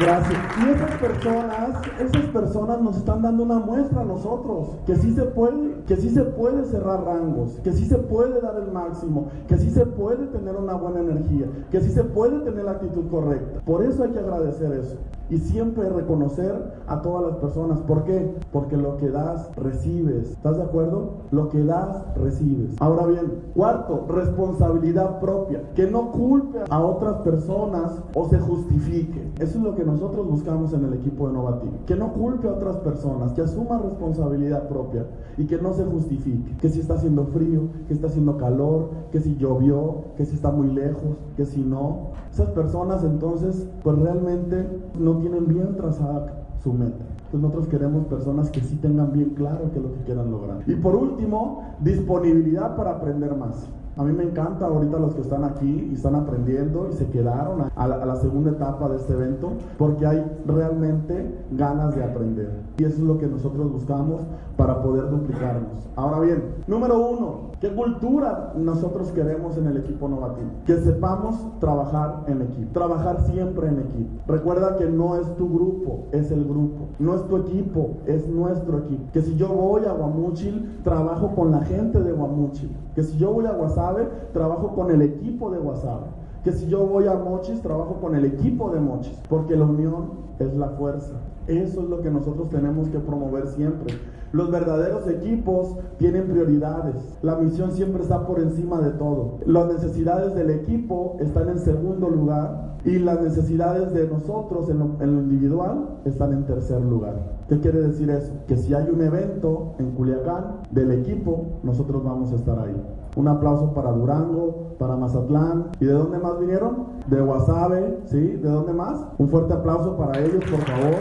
Gracias. 0.00 0.38
Y 0.58 0.70
esas 0.70 0.90
personas, 0.92 1.82
esas 1.98 2.24
personas 2.30 2.80
nos 2.80 2.96
están 2.96 3.20
dando 3.20 3.42
una 3.42 3.58
muestra 3.58 4.00
a 4.00 4.04
nosotros, 4.04 4.76
que 4.86 4.96
sí 4.96 5.12
se 5.12 5.24
puede, 5.26 5.82
que 5.86 5.96
sí 5.96 6.08
se 6.08 6.22
puede 6.22 6.64
cerrar 6.64 7.04
rangos, 7.04 7.60
que 7.62 7.72
sí 7.72 7.84
se 7.84 7.98
puede 7.98 8.40
dar 8.40 8.56
el 8.56 8.72
máximo, 8.72 9.28
que 9.46 9.58
sí 9.58 9.70
se 9.70 9.84
puede 9.84 10.26
tener 10.28 10.56
una 10.56 10.74
buena 10.74 11.00
energía, 11.00 11.46
que 11.70 11.80
sí 11.82 11.90
se 11.90 12.04
puede 12.04 12.40
tener 12.40 12.64
la 12.64 12.72
actitud 12.72 13.10
correcta. 13.10 13.60
Por 13.66 13.84
eso 13.84 14.04
hay 14.04 14.10
que 14.10 14.20
agradecer 14.20 14.72
eso 14.72 14.96
y 15.30 15.38
siempre 15.38 15.88
reconocer 15.88 16.74
a 16.86 17.00
todas 17.02 17.30
las 17.30 17.36
personas. 17.36 17.78
¿Por 17.80 18.04
qué? 18.04 18.34
Porque 18.52 18.76
lo 18.76 18.96
que 18.96 19.08
das, 19.08 19.48
recibes. 19.56 20.32
¿Estás 20.32 20.56
de 20.56 20.64
acuerdo? 20.64 21.12
Lo 21.30 21.48
que 21.48 21.64
das, 21.64 22.04
recibes. 22.16 22.74
Ahora 22.80 23.06
bien, 23.06 23.30
cuarto, 23.54 24.06
responsabilidad 24.08 25.20
propia. 25.20 25.62
Que 25.74 25.86
no 25.86 26.10
culpe 26.10 26.58
a 26.68 26.80
otras 26.80 27.16
personas 27.22 28.02
o 28.14 28.28
se 28.28 28.38
justifique. 28.38 29.30
Eso 29.38 29.58
es 29.58 29.64
lo 29.64 29.74
que 29.74 29.84
nosotros 29.84 30.28
buscamos 30.28 30.72
en 30.72 30.84
el 30.84 30.94
equipo 30.94 31.28
de 31.28 31.34
Novativ. 31.34 31.70
Que 31.86 31.96
no 31.96 32.12
culpe 32.12 32.48
a 32.48 32.52
otras 32.52 32.76
personas, 32.78 33.32
que 33.32 33.42
asuma 33.42 33.78
responsabilidad 33.78 34.68
propia 34.68 35.06
y 35.36 35.46
que 35.46 35.58
no 35.58 35.72
se 35.72 35.84
justifique. 35.84 36.56
Que 36.58 36.68
si 36.68 36.80
está 36.80 36.94
haciendo 36.94 37.26
frío, 37.26 37.62
que 37.86 37.94
está 37.94 38.08
haciendo 38.08 38.36
calor, 38.36 38.90
que 39.12 39.20
si 39.20 39.36
llovió, 39.36 40.04
que 40.16 40.24
si 40.26 40.34
está 40.34 40.50
muy 40.50 40.68
lejos, 40.68 41.16
que 41.36 41.46
si 41.46 41.60
no. 41.60 42.10
Esas 42.32 42.50
personas 42.50 43.04
entonces, 43.04 43.66
pues 43.82 43.98
realmente 43.98 44.66
no 44.98 45.19
tienen 45.20 45.46
bien 45.46 45.76
trazada 45.76 46.46
su 46.62 46.72
meta. 46.72 47.04
Entonces 47.24 47.40
nosotros 47.40 47.68
queremos 47.68 48.06
personas 48.06 48.50
que 48.50 48.60
sí 48.60 48.76
tengan 48.76 49.12
bien 49.12 49.30
claro 49.30 49.70
qué 49.72 49.78
es 49.78 49.84
lo 49.84 49.92
que 49.92 50.00
quieran 50.00 50.30
lograr. 50.30 50.62
Y 50.66 50.74
por 50.74 50.96
último, 50.96 51.62
disponibilidad 51.80 52.76
para 52.76 52.90
aprender 52.92 53.34
más. 53.36 53.68
A 54.00 54.02
mí 54.02 54.14
me 54.14 54.24
encanta 54.24 54.64
ahorita 54.64 54.98
los 54.98 55.14
que 55.14 55.20
están 55.20 55.44
aquí 55.44 55.90
y 55.90 55.94
están 55.94 56.14
aprendiendo 56.14 56.88
y 56.90 56.94
se 56.94 57.10
quedaron 57.10 57.70
a 57.76 57.86
la, 57.86 58.16
segunda 58.16 58.52
etapa 58.52 58.88
de 58.88 58.96
este 58.96 59.12
evento 59.12 59.52
porque 59.76 60.06
hay 60.06 60.24
realmente 60.46 61.44
ganas 61.50 61.94
de 61.94 62.02
aprender. 62.02 62.50
Y 62.78 62.84
eso 62.84 62.96
es 62.96 63.02
lo 63.02 63.18
que 63.18 63.26
nosotros 63.26 63.70
buscamos 63.70 64.22
para 64.56 64.82
poder 64.82 65.10
duplicarnos. 65.10 65.86
Ahora 65.96 66.20
bien, 66.20 66.44
número 66.66 66.98
uno, 66.98 67.50
¿qué 67.60 67.74
cultura 67.74 68.54
nosotros 68.56 69.10
queremos 69.12 69.58
en 69.58 69.66
el 69.66 69.76
equipo 69.76 70.08
Novativ? 70.08 70.46
Que 70.64 70.78
sepamos 70.78 71.36
trabajar 71.58 72.24
en 72.26 72.40
equipo, 72.40 72.72
trabajar 72.72 73.20
siempre 73.26 73.68
en 73.68 73.80
equipo. 73.80 74.22
Recuerda 74.26 74.76
que 74.76 74.86
no 74.86 75.16
es 75.16 75.36
tu 75.36 75.46
grupo, 75.46 76.06
es 76.12 76.30
el 76.30 76.44
grupo. 76.44 76.88
No 76.98 77.14
es 77.14 77.26
tu 77.26 77.36
equipo, 77.36 77.98
es 78.06 78.26
nuestro 78.28 78.78
equipo. 78.78 79.02
Que 79.12 79.20
si 79.20 79.36
yo 79.36 79.48
voy 79.48 79.84
a 79.84 79.92
Guamuchil, 79.92 80.80
trabajo 80.84 81.34
con 81.34 81.50
la 81.50 81.60
gente 81.60 82.02
de 82.02 82.12
Guamuchil. 82.12 82.74
Que 82.94 83.02
si 83.02 83.18
yo 83.18 83.32
voy 83.32 83.46
a 83.46 83.52
Guasave, 83.52 83.89
trabajo 84.32 84.74
con 84.74 84.90
el 84.90 85.02
equipo 85.02 85.50
de 85.50 85.58
Guasave. 85.58 86.06
Que 86.44 86.52
si 86.52 86.66
yo 86.68 86.86
voy 86.86 87.06
a 87.06 87.14
Mochis, 87.14 87.60
trabajo 87.60 87.96
con 88.00 88.14
el 88.14 88.24
equipo 88.24 88.70
de 88.70 88.80
Mochis. 88.80 89.18
Porque 89.28 89.56
la 89.56 89.66
unión 89.66 90.10
es 90.38 90.54
la 90.54 90.70
fuerza. 90.70 91.20
Eso 91.46 91.82
es 91.82 91.88
lo 91.88 92.00
que 92.00 92.10
nosotros 92.10 92.48
tenemos 92.48 92.88
que 92.88 92.98
promover 92.98 93.46
siempre. 93.48 93.94
Los 94.32 94.50
verdaderos 94.50 95.08
equipos 95.08 95.76
tienen 95.98 96.28
prioridades. 96.28 96.94
La 97.22 97.36
misión 97.36 97.72
siempre 97.72 98.02
está 98.02 98.26
por 98.26 98.38
encima 98.40 98.80
de 98.80 98.90
todo. 98.92 99.38
Las 99.44 99.66
necesidades 99.66 100.34
del 100.34 100.50
equipo 100.50 101.16
están 101.18 101.48
en 101.48 101.58
segundo 101.58 102.08
lugar 102.08 102.76
y 102.84 102.98
las 102.98 103.20
necesidades 103.20 103.92
de 103.92 104.08
nosotros 104.08 104.68
en 104.70 104.78
lo, 104.78 105.20
individual 105.20 105.98
están 106.04 106.32
en 106.32 106.44
tercer 106.44 106.80
lugar. 106.80 107.14
¿Qué 107.48 107.58
quiere 107.60 107.80
decir 107.80 108.08
eso? 108.08 108.32
Que 108.46 108.56
si 108.56 108.72
hay 108.72 108.88
un 108.88 109.02
evento 109.02 109.74
en 109.78 109.90
Culiacán 109.92 110.60
del 110.70 110.92
equipo, 110.92 111.46
nosotros 111.62 112.04
vamos 112.04 112.32
a 112.32 112.36
estar 112.36 112.58
ahí. 112.58 112.76
Un 113.16 113.26
aplauso 113.26 113.74
para 113.74 113.90
Durango, 113.90 114.76
para 114.78 114.96
Mazatlán. 114.96 115.66
¿Y 115.80 115.86
de 115.86 115.92
dónde 115.92 116.18
más 116.18 116.38
vinieron? 116.38 116.86
De 117.08 117.20
Guasave, 117.20 117.98
¿sí? 118.06 118.20
¿De 118.20 118.48
dónde 118.48 118.72
más? 118.72 119.04
Un 119.18 119.28
fuerte 119.28 119.52
aplauso 119.52 119.96
para 119.96 120.20
ellos, 120.20 120.44
por 120.48 120.60
favor. 120.60 120.94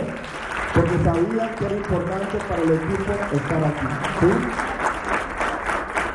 Porque 0.73 0.97
sabían 1.03 1.55
que 1.55 1.65
era 1.65 1.75
importante 1.75 2.37
para 2.47 2.61
el 2.61 2.71
equipo 2.71 3.11
estar 3.33 3.63
aquí. 3.63 3.87
¿sí? 4.19 4.79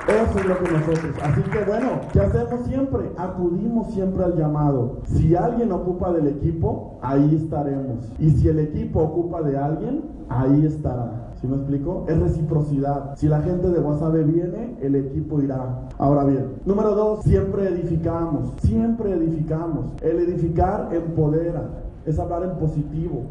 Eso 0.06 0.38
es 0.38 0.46
lo 0.46 0.58
que 0.58 0.70
nosotros. 0.70 1.16
Así 1.22 1.42
que 1.42 1.64
bueno, 1.64 2.00
¿qué 2.12 2.20
hacemos 2.20 2.66
siempre? 2.66 3.10
Acudimos 3.16 3.90
siempre 3.92 4.24
al 4.24 4.36
llamado. 4.36 4.98
Si 5.06 5.34
alguien 5.34 5.72
ocupa 5.72 6.12
del 6.12 6.28
equipo, 6.28 6.98
ahí 7.00 7.34
estaremos. 7.34 8.12
Y 8.18 8.30
si 8.30 8.48
el 8.48 8.58
equipo 8.58 9.00
ocupa 9.00 9.40
de 9.42 9.56
alguien, 9.56 10.02
ahí 10.28 10.66
estará. 10.66 11.32
¿Sí 11.40 11.46
me 11.46 11.56
explico? 11.56 12.04
Es 12.06 12.20
reciprocidad. 12.20 13.16
Si 13.16 13.28
la 13.28 13.40
gente 13.40 13.68
de 13.68 13.80
Guasave 13.80 14.24
viene, 14.24 14.76
el 14.82 14.94
equipo 14.94 15.40
irá. 15.40 15.88
Ahora 15.98 16.24
bien, 16.24 16.52
número 16.66 16.94
dos, 16.94 17.22
siempre 17.24 17.68
edificamos. 17.68 18.52
Siempre 18.58 19.10
edificamos. 19.12 19.86
El 20.02 20.18
edificar 20.18 20.90
empodera. 20.94 21.62
Es 22.04 22.18
hablar 22.18 22.42
en 22.44 22.58
positivo. 22.58 23.22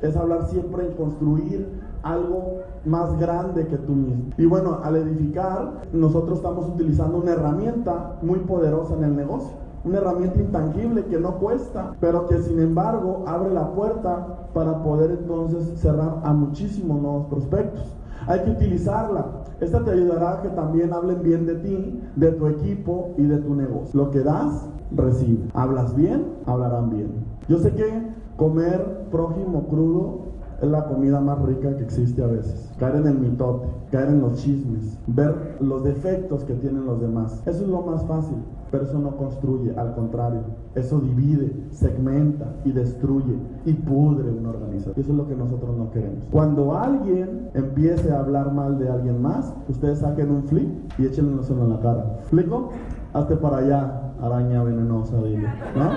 Es 0.00 0.16
hablar 0.16 0.46
siempre 0.48 0.86
en 0.86 0.92
construir 0.92 1.80
algo 2.02 2.60
más 2.84 3.18
grande 3.18 3.66
que 3.66 3.76
tú 3.78 3.92
mismo. 3.92 4.30
Y 4.38 4.46
bueno, 4.46 4.80
al 4.82 4.96
edificar, 4.96 5.82
nosotros 5.92 6.38
estamos 6.38 6.68
utilizando 6.68 7.18
una 7.18 7.32
herramienta 7.32 8.18
muy 8.22 8.40
poderosa 8.40 8.94
en 8.94 9.04
el 9.04 9.16
negocio. 9.16 9.50
Una 9.84 9.98
herramienta 9.98 10.40
intangible 10.40 11.04
que 11.06 11.18
no 11.18 11.38
cuesta, 11.38 11.94
pero 12.00 12.26
que 12.26 12.38
sin 12.38 12.58
embargo 12.60 13.24
abre 13.26 13.52
la 13.52 13.72
puerta 13.72 14.48
para 14.52 14.82
poder 14.82 15.12
entonces 15.12 15.78
cerrar 15.78 16.20
a 16.24 16.32
muchísimos 16.32 17.00
nuevos 17.00 17.26
prospectos. 17.26 17.96
Hay 18.26 18.40
que 18.40 18.50
utilizarla. 18.50 19.26
Esta 19.60 19.84
te 19.84 19.92
ayudará 19.92 20.32
a 20.32 20.42
que 20.42 20.48
también 20.48 20.92
hablen 20.92 21.22
bien 21.22 21.46
de 21.46 21.54
ti, 21.56 22.02
de 22.16 22.32
tu 22.32 22.46
equipo 22.48 23.14
y 23.16 23.22
de 23.22 23.38
tu 23.38 23.54
negocio. 23.54 23.90
Lo 23.94 24.10
que 24.10 24.20
das, 24.20 24.68
recibe. 24.90 25.48
Hablas 25.54 25.94
bien, 25.94 26.34
hablarán 26.46 26.90
bien. 26.90 27.24
Yo 27.48 27.58
sé 27.58 27.72
que 27.72 28.15
comer 28.36 29.08
prójimo 29.10 29.66
crudo 29.68 30.26
es 30.60 30.68
la 30.68 30.84
comida 30.86 31.20
más 31.20 31.40
rica 31.42 31.76
que 31.76 31.84
existe 31.84 32.22
a 32.22 32.26
veces. 32.26 32.72
Caer 32.78 32.96
en 32.96 33.06
el 33.06 33.18
mitote, 33.18 33.68
caer 33.90 34.08
en 34.08 34.20
los 34.20 34.36
chismes, 34.36 34.98
ver 35.06 35.56
los 35.60 35.84
defectos 35.84 36.44
que 36.44 36.54
tienen 36.54 36.86
los 36.86 37.00
demás. 37.00 37.42
Eso 37.46 37.62
es 37.62 37.68
lo 37.68 37.82
más 37.82 38.04
fácil, 38.06 38.38
pero 38.70 38.84
eso 38.84 38.98
no 38.98 39.16
construye, 39.16 39.74
al 39.76 39.94
contrario, 39.94 40.40
eso 40.74 40.98
divide, 41.00 41.52
segmenta 41.70 42.54
y 42.64 42.72
destruye 42.72 43.36
y 43.64 43.74
pudre 43.74 44.30
una 44.30 44.50
organización. 44.50 44.94
Eso 44.96 45.12
es 45.12 45.16
lo 45.16 45.28
que 45.28 45.36
nosotros 45.36 45.76
no 45.76 45.90
queremos. 45.90 46.24
Cuando 46.30 46.76
alguien 46.76 47.50
empiece 47.54 48.12
a 48.12 48.20
hablar 48.20 48.52
mal 48.52 48.78
de 48.78 48.88
alguien 48.88 49.20
más, 49.20 49.54
ustedes 49.68 49.98
saquen 49.98 50.30
un 50.30 50.44
flip 50.44 50.68
y 50.98 51.06
échenlo 51.06 51.42
en 51.42 51.70
la 51.70 51.80
cara. 51.80 52.18
¿Flico? 52.24 52.70
Hazte 53.12 53.36
para 53.36 53.58
allá, 53.58 54.12
araña 54.20 54.62
venenosa, 54.62 55.16
dile. 55.22 55.48
¿No? 55.74 55.90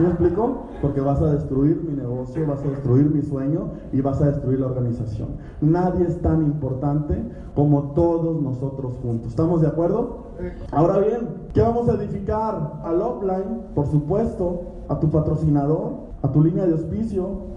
¿Sí 0.00 0.04
me 0.06 0.12
explico? 0.12 0.62
Porque 0.80 1.02
vas 1.02 1.20
a 1.20 1.26
destruir 1.26 1.84
mi 1.86 1.94
negocio, 1.94 2.46
vas 2.46 2.64
a 2.64 2.68
destruir 2.68 3.14
mi 3.14 3.20
sueño 3.20 3.72
y 3.92 4.00
vas 4.00 4.22
a 4.22 4.28
destruir 4.28 4.60
la 4.60 4.68
organización. 4.68 5.28
Nadie 5.60 6.06
es 6.06 6.22
tan 6.22 6.42
importante 6.42 7.22
como 7.54 7.92
todos 7.92 8.40
nosotros 8.40 8.94
juntos. 9.02 9.28
¿Estamos 9.28 9.60
de 9.60 9.68
acuerdo? 9.68 10.24
Ahora 10.72 11.00
bien, 11.00 11.28
¿qué 11.52 11.60
vamos 11.60 11.86
a 11.90 11.96
edificar? 11.96 12.80
Al 12.82 13.02
offline, 13.02 13.60
por 13.74 13.88
supuesto, 13.88 14.62
a 14.88 14.98
tu 14.98 15.10
patrocinador, 15.10 15.92
a 16.22 16.32
tu 16.32 16.42
línea 16.42 16.64
de 16.64 16.72
auspicio, 16.72 17.50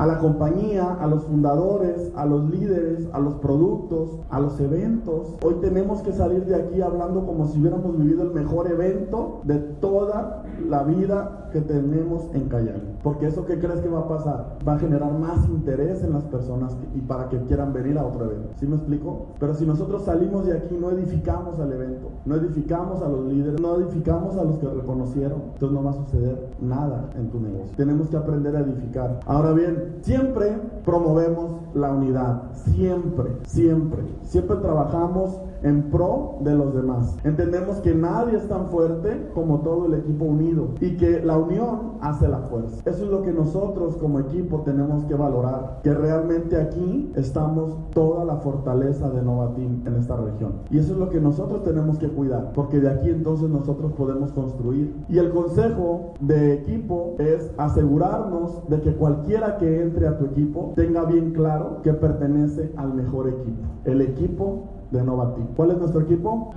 a 0.00 0.06
la 0.06 0.18
compañía, 0.18 0.96
a 0.98 1.06
los 1.06 1.24
fundadores, 1.24 2.10
a 2.16 2.24
los 2.24 2.48
líderes, 2.48 3.06
a 3.12 3.20
los 3.20 3.34
productos, 3.34 4.18
a 4.30 4.40
los 4.40 4.58
eventos. 4.58 5.36
Hoy 5.44 5.56
tenemos 5.60 6.00
que 6.00 6.14
salir 6.14 6.46
de 6.46 6.54
aquí 6.54 6.80
hablando 6.80 7.26
como 7.26 7.46
si 7.48 7.60
hubiéramos 7.60 7.98
vivido 7.98 8.22
el 8.22 8.30
mejor 8.30 8.66
evento 8.68 9.42
de 9.44 9.58
toda 9.58 10.44
la 10.66 10.84
vida 10.84 11.49
que 11.50 11.60
tenemos 11.60 12.28
en 12.34 12.48
Cayenne. 12.48 12.98
Porque 13.02 13.26
eso 13.26 13.44
que 13.44 13.58
crees 13.58 13.80
que 13.80 13.88
va 13.88 14.00
a 14.00 14.08
pasar 14.08 14.58
va 14.66 14.74
a 14.74 14.78
generar 14.78 15.12
más 15.12 15.48
interés 15.48 16.02
en 16.02 16.12
las 16.12 16.24
personas 16.24 16.76
y 16.94 17.00
para 17.00 17.28
que 17.28 17.38
quieran 17.42 17.72
venir 17.72 17.98
a 17.98 18.04
otro 18.04 18.24
evento. 18.24 18.50
¿Sí 18.56 18.66
me 18.66 18.76
explico? 18.76 19.26
Pero 19.38 19.54
si 19.54 19.66
nosotros 19.66 20.04
salimos 20.04 20.46
de 20.46 20.56
aquí 20.56 20.76
no 20.76 20.90
edificamos 20.90 21.58
al 21.58 21.72
evento, 21.72 22.08
no 22.24 22.36
edificamos 22.36 23.02
a 23.02 23.08
los 23.08 23.26
líderes, 23.26 23.60
no 23.60 23.76
edificamos 23.76 24.36
a 24.36 24.44
los 24.44 24.58
que 24.58 24.68
reconocieron, 24.68 25.42
entonces 25.54 25.70
no 25.70 25.84
va 25.84 25.90
a 25.90 25.94
suceder 25.94 26.50
nada 26.60 27.10
en 27.16 27.30
tu 27.30 27.40
negocio. 27.40 27.76
Tenemos 27.76 28.08
que 28.08 28.16
aprender 28.16 28.56
a 28.56 28.60
edificar. 28.60 29.20
Ahora 29.26 29.52
bien, 29.52 30.00
Siempre 30.02 30.58
promovemos 30.84 31.52
la 31.74 31.92
unidad, 31.92 32.42
siempre, 32.54 33.30
siempre. 33.46 34.02
Siempre 34.22 34.56
trabajamos 34.56 35.40
en 35.62 35.90
pro 35.90 36.38
de 36.40 36.54
los 36.54 36.74
demás. 36.74 37.16
Entendemos 37.24 37.76
que 37.80 37.94
nadie 37.94 38.36
es 38.36 38.48
tan 38.48 38.66
fuerte 38.68 39.28
como 39.34 39.60
todo 39.60 39.86
el 39.86 39.94
equipo 39.94 40.24
unido 40.24 40.68
y 40.80 40.96
que 40.96 41.20
la 41.20 41.38
unión 41.38 41.92
hace 42.00 42.28
la 42.28 42.38
fuerza. 42.38 42.82
Eso 42.88 43.04
es 43.04 43.10
lo 43.10 43.22
que 43.22 43.32
nosotros 43.32 43.96
como 43.96 44.20
equipo 44.20 44.60
tenemos 44.60 45.04
que 45.04 45.14
valorar, 45.14 45.80
que 45.82 45.92
realmente 45.92 46.60
aquí 46.60 47.12
estamos 47.14 47.76
toda 47.90 48.24
la 48.24 48.36
fortaleza 48.36 49.10
de 49.10 49.22
Nova 49.22 49.54
Team 49.54 49.82
en 49.86 49.96
esta 49.96 50.16
región. 50.16 50.52
Y 50.70 50.78
eso 50.78 50.92
es 50.92 50.98
lo 50.98 51.10
que 51.10 51.20
nosotros 51.20 51.62
tenemos 51.64 51.98
que 51.98 52.08
cuidar, 52.08 52.52
porque 52.54 52.80
de 52.80 52.90
aquí 52.90 53.10
entonces 53.10 53.48
nosotros 53.48 53.92
podemos 53.92 54.32
construir. 54.32 54.94
Y 55.08 55.18
el 55.18 55.30
consejo 55.30 56.14
de 56.20 56.54
equipo 56.54 57.16
es 57.18 57.50
asegurarnos 57.58 58.68
de 58.68 58.80
que 58.80 58.94
cualquiera 58.94 59.58
que 59.58 59.82
entre 59.82 60.06
a 60.06 60.16
tu 60.18 60.26
equipo 60.26 60.72
tenga 60.76 61.04
bien 61.04 61.32
claro 61.32 61.82
que 61.82 61.92
pertenece 61.92 62.72
al 62.76 62.94
mejor 62.94 63.28
equipo. 63.28 63.62
El 63.84 64.00
equipo 64.00 64.64
de 64.90 65.02
Novateam. 65.02 65.48
¿Cuál 65.56 65.72
es 65.72 65.78
nuestro 65.78 66.00
equipo? 66.00 66.52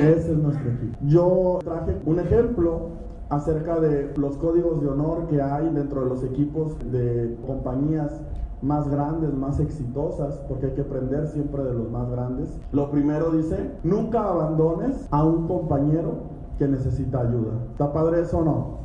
Ese 0.00 0.32
es 0.32 0.38
nuestro 0.38 0.70
equipo. 0.70 0.98
Yo 1.06 1.58
traje 1.64 2.00
un 2.06 2.20
ejemplo 2.20 2.90
acerca 3.28 3.78
de 3.80 4.12
los 4.16 4.36
códigos 4.36 4.80
de 4.80 4.88
honor 4.88 5.26
que 5.28 5.40
hay 5.40 5.68
dentro 5.70 6.02
de 6.02 6.08
los 6.08 6.24
equipos 6.24 6.76
de 6.90 7.36
compañías 7.46 8.20
más 8.62 8.88
grandes, 8.88 9.32
más 9.32 9.58
exitosas, 9.60 10.34
porque 10.48 10.66
hay 10.66 10.72
que 10.72 10.82
aprender 10.82 11.28
siempre 11.28 11.62
de 11.64 11.72
los 11.72 11.90
más 11.90 12.10
grandes. 12.10 12.58
Lo 12.72 12.90
primero 12.90 13.30
dice, 13.30 13.70
nunca 13.82 14.22
abandones 14.22 15.08
a 15.10 15.24
un 15.24 15.46
compañero 15.46 16.40
que 16.58 16.68
necesita 16.68 17.20
ayuda. 17.20 17.52
¿Está 17.72 17.92
padre 17.92 18.20
eso 18.20 18.38
o 18.38 18.44
no? 18.44 18.80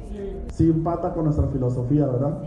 Sí. 0.47 0.69
empata 0.69 1.13
con 1.13 1.25
nuestra 1.25 1.47
filosofía, 1.47 2.07
¿verdad? 2.07 2.41